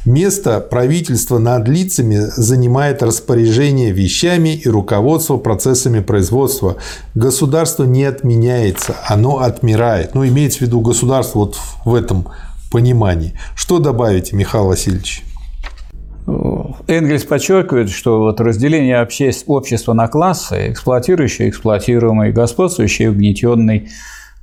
[0.03, 6.76] Место правительства над лицами занимает распоряжение вещами и руководство процессами производства.
[7.16, 10.14] Государство не отменяется, оно отмирает.
[10.14, 12.28] Ну, имеется в виду государство вот в этом
[12.70, 13.34] понимании.
[13.56, 15.24] Что добавите, Михаил Васильевич?
[16.88, 19.07] Энгельс подчеркивает, что вот разделение
[19.47, 23.89] общества на классы, эксплуатирующий, эксплуатируемый, господствующий, угнетенный,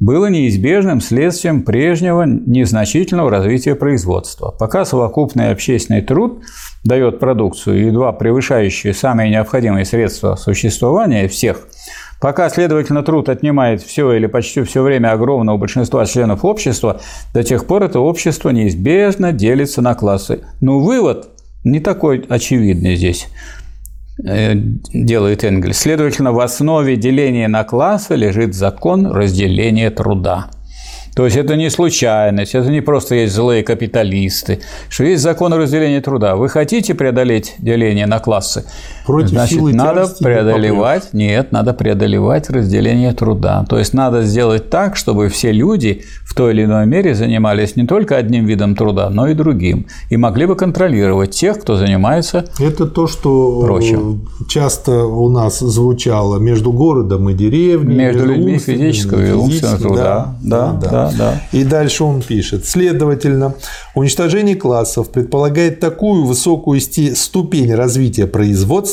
[0.03, 4.51] было неизбежным следствием прежнего незначительного развития производства.
[4.59, 6.43] Пока совокупный общественный труд
[6.83, 11.69] дает продукцию, едва превышающую самые необходимые средства существования всех,
[12.21, 17.01] пока, следовательно, труд отнимает все или почти все время огромного большинства членов общества,
[17.33, 20.43] до тех пор это общество неизбежно делится на классы.
[20.61, 21.32] Но вывод
[21.65, 23.29] не такой очевидный здесь.
[24.25, 24.55] э,
[24.93, 25.79] делает Энгельс.
[25.79, 30.51] Следовательно, в основе деления на классы лежит закон разделения труда.
[31.15, 36.01] То есть это не случайность, это не просто есть злые капиталисты, что есть закон разделения
[36.01, 36.37] труда.
[36.37, 38.65] Вы хотите преодолеть деление на классы?
[39.07, 43.65] Против Значит, силы надо преодолевать, нет, надо преодолевать разделение труда.
[43.69, 47.87] То есть надо сделать так, чтобы все люди в той или иной мере занимались не
[47.87, 49.87] только одним видом труда, но и другим.
[50.11, 53.99] И могли бы контролировать тех, кто занимается Это то, что проще.
[54.49, 57.97] часто у нас звучало между городом и деревней.
[57.97, 60.37] Между, между людьми физического и умственного труда.
[60.43, 60.91] Да, да, да.
[60.91, 61.43] да, да.
[61.53, 62.67] И дальше он пишет.
[62.67, 63.55] Следовательно,
[63.95, 68.92] уничтожение классов предполагает такую высокую ступень развития производства,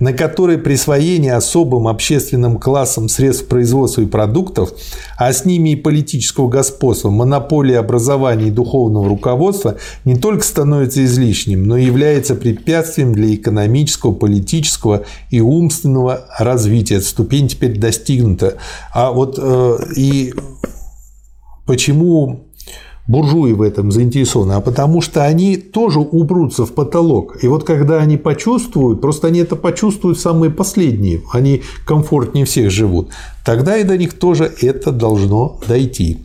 [0.00, 4.72] на которой присвоение особым общественным классам средств производства и продуктов,
[5.18, 11.66] а с ними и политического господства, монополии образования и духовного руководства не только становится излишним,
[11.66, 16.96] но и является препятствием для экономического, политического и умственного развития.
[16.96, 18.54] Эта ступень теперь достигнута.
[18.92, 20.32] А вот э, и
[21.66, 22.50] Почему
[23.06, 27.42] буржуи в этом заинтересованы, а потому что они тоже упрутся в потолок.
[27.42, 33.10] И вот когда они почувствуют, просто они это почувствуют самые последние, они комфортнее всех живут,
[33.44, 36.18] тогда и до них тоже это должно дойти.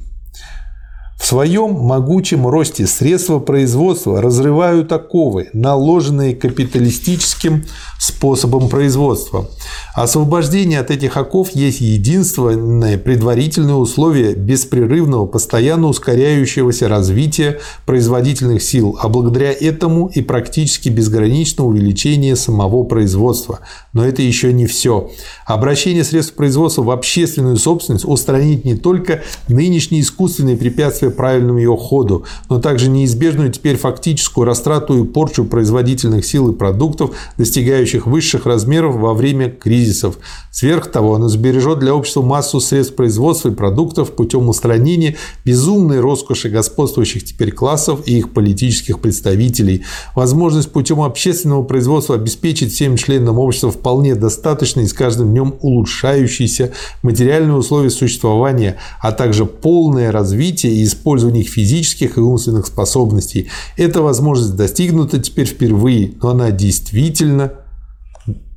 [1.19, 7.65] В своем могучем росте средства производства разрывают оковы, наложенные капиталистическим
[7.99, 9.49] способом производства.
[9.93, 19.09] Освобождение от этих оков есть единственное предварительное условие беспрерывного, постоянно ускоряющегося развития производительных сил, а
[19.09, 23.59] благодаря этому и практически безграничного увеличения самого производства.
[23.91, 25.11] Но это еще не все.
[25.45, 32.25] Обращение средств производства в общественную собственность устранит не только нынешние искусственные препятствия правильному ее ходу,
[32.49, 38.95] но также неизбежную теперь фактическую растрату и порчу производительных сил и продуктов, достигающих высших размеров
[38.95, 40.17] во время кризисов.
[40.51, 45.15] Сверх того, оно сбережет для общества массу средств производства и продуктов путем устранения
[45.45, 49.83] безумной роскоши господствующих теперь классов и их политических представителей.
[50.15, 56.73] Возможность путем общественного производства обеспечить всем членам общества вполне достаточно и с каждым днем улучшающиеся
[57.03, 63.49] материальные условия существования, а также полное развитие и использование их физических и умственных способностей.
[63.77, 67.53] Эта возможность достигнута теперь впервые, но она действительно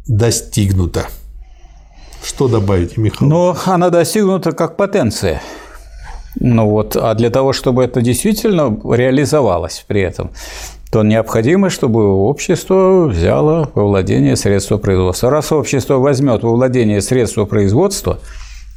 [0.06, 1.06] достигнута.
[2.24, 3.30] Что добавить, Михаил?
[3.30, 5.40] Ну, она достигнута как потенция.
[6.40, 10.30] Ну вот, а для того, чтобы это действительно реализовалось при этом,
[10.90, 15.30] то необходимо, чтобы общество взяло во владение средства производства.
[15.30, 18.18] Раз общество возьмет во владение средства производства,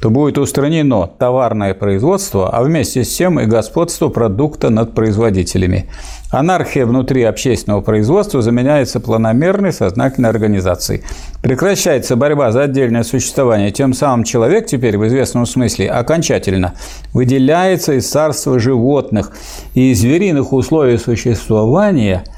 [0.00, 5.86] то будет устранено товарное производство, а вместе с тем и господство продукта над производителями.
[6.30, 11.02] Анархия внутри общественного производства заменяется планомерной сознательной организацией.
[11.42, 13.70] Прекращается борьба за отдельное существование.
[13.70, 16.74] Тем самым человек теперь в известном смысле окончательно
[17.14, 19.32] выделяется из царства животных
[19.74, 22.24] и из звериных условий существования–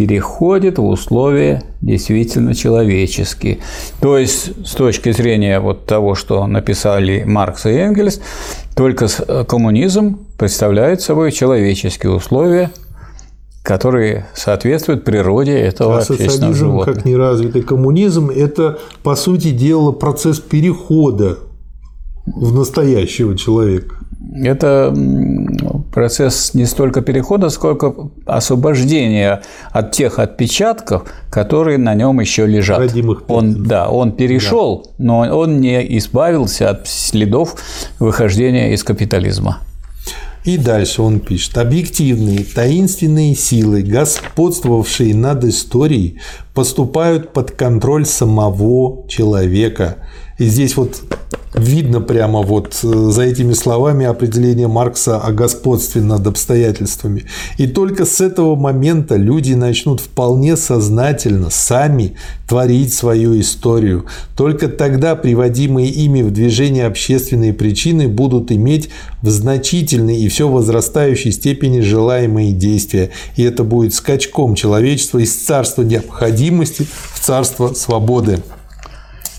[0.00, 3.58] переходит в условия действительно человеческие.
[4.00, 8.18] То есть, с точки зрения вот того, что написали Маркс и Энгельс,
[8.74, 12.70] только э, коммунизм представляет собой человеческие условия,
[13.62, 16.94] которые соответствуют природе этого а общественного животного.
[16.94, 21.40] как неразвитый коммунизм– это, по сути дела, процесс перехода
[22.24, 23.96] в настоящего человека.
[24.34, 24.94] Это
[25.92, 27.94] процесс не столько перехода, сколько
[28.26, 32.78] освобождения от тех отпечатков, которые на нем еще лежат.
[32.78, 35.04] Родимых он, да, он перешел, да.
[35.04, 37.56] но он не избавился от следов
[37.98, 39.58] выхождения из капитализма.
[40.44, 41.58] И дальше он пишет.
[41.58, 46.18] Объективные, таинственные силы, господствовавшие над историей,
[46.54, 49.96] поступают под контроль самого человека.
[50.38, 51.02] И здесь вот
[51.54, 57.24] видно прямо вот э, за этими словами определение Маркса о господстве над обстоятельствами.
[57.58, 62.14] И только с этого момента люди начнут вполне сознательно сами
[62.48, 64.06] творить свою историю.
[64.36, 68.90] Только тогда приводимые ими в движение общественные причины будут иметь
[69.22, 73.10] в значительной и все возрастающей степени желаемые действия.
[73.36, 78.38] И это будет скачком человечества из царства необходимости в царство свободы.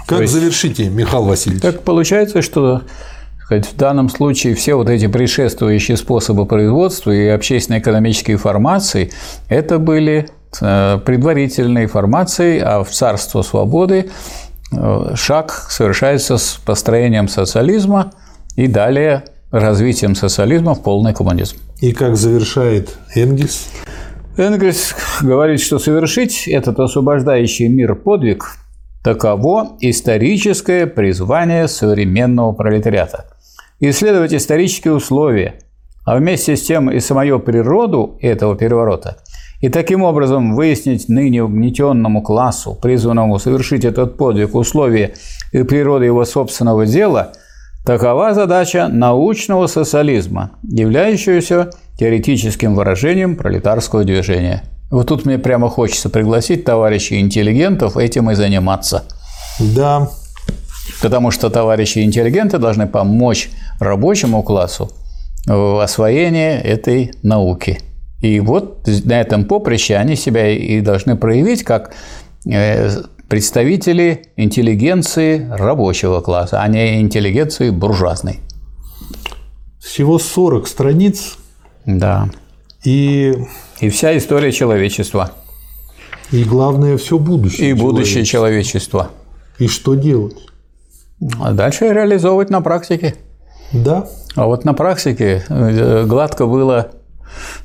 [0.07, 1.61] Как есть, завершите, Михаил Васильевич?
[1.61, 2.84] Так получается, что
[3.49, 9.11] в данном случае все вот эти предшествующие способы производства и общественно-экономические формации–
[9.49, 10.30] это были
[10.61, 14.10] э, предварительной формацией, а в царство свободы
[14.72, 18.11] э, шаг совершается с построением социализма
[18.56, 21.57] и далее развитием социализма в полный коммунизм.
[21.82, 23.68] И как завершает Энгельс?
[24.38, 28.56] Энгельс говорит, что совершить этот освобождающий мир подвиг–
[29.03, 33.26] таково историческое призвание современного пролетариата.
[33.80, 35.56] Исследовать исторические условия,
[36.06, 39.18] а вместе с тем и самую природу этого переворота,
[39.60, 45.14] и таким образом выяснить ныне угнетенному классу, призванному совершить этот подвиг условия
[45.52, 47.34] и природы его собственного дела–
[47.84, 54.64] Такова задача научного социализма, являющаяся теоретическим выражением пролетарского движения.
[54.91, 59.05] Вот тут мне прямо хочется пригласить товарищей интеллигентов этим и заниматься.
[59.59, 60.09] Да.
[61.01, 63.49] Потому что товарищи интеллигенты должны помочь
[63.80, 64.91] рабочему классу
[65.47, 67.80] в освоении этой науки.
[68.19, 71.93] И вот на этом поприще они себя и должны проявить как
[72.45, 72.89] э,
[73.30, 78.41] представители интеллигенции рабочего класса, а не интеллигенции буржуазной.
[79.80, 81.38] Всего 40 страниц.
[81.85, 82.30] Да.
[82.84, 83.36] И...
[83.80, 85.32] И вся история человечества.
[86.32, 87.72] И главное, все будущее.
[87.72, 89.10] И будущее человечества.
[89.60, 90.38] И что делать?
[91.40, 93.16] А дальше реализовывать на практике.
[93.74, 94.08] Да.
[94.36, 96.91] А вот на практике э, гладко было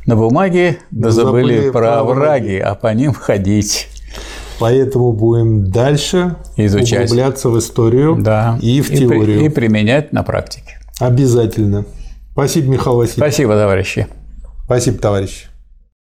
[0.05, 3.89] на бумаге, да, забыли, забыли про овраги, а по ним ходить.
[4.59, 7.05] Поэтому будем дальше Изучать.
[7.11, 8.59] углубляться в историю да.
[8.63, 9.41] и в и теорию.
[9.41, 10.79] При, и применять на практике.
[10.99, 11.85] Обязательно.
[12.33, 13.19] Спасибо, Михаил Васильевич.
[13.19, 14.07] Спасибо, товарищи.
[14.67, 15.47] Спасибо, товарищи.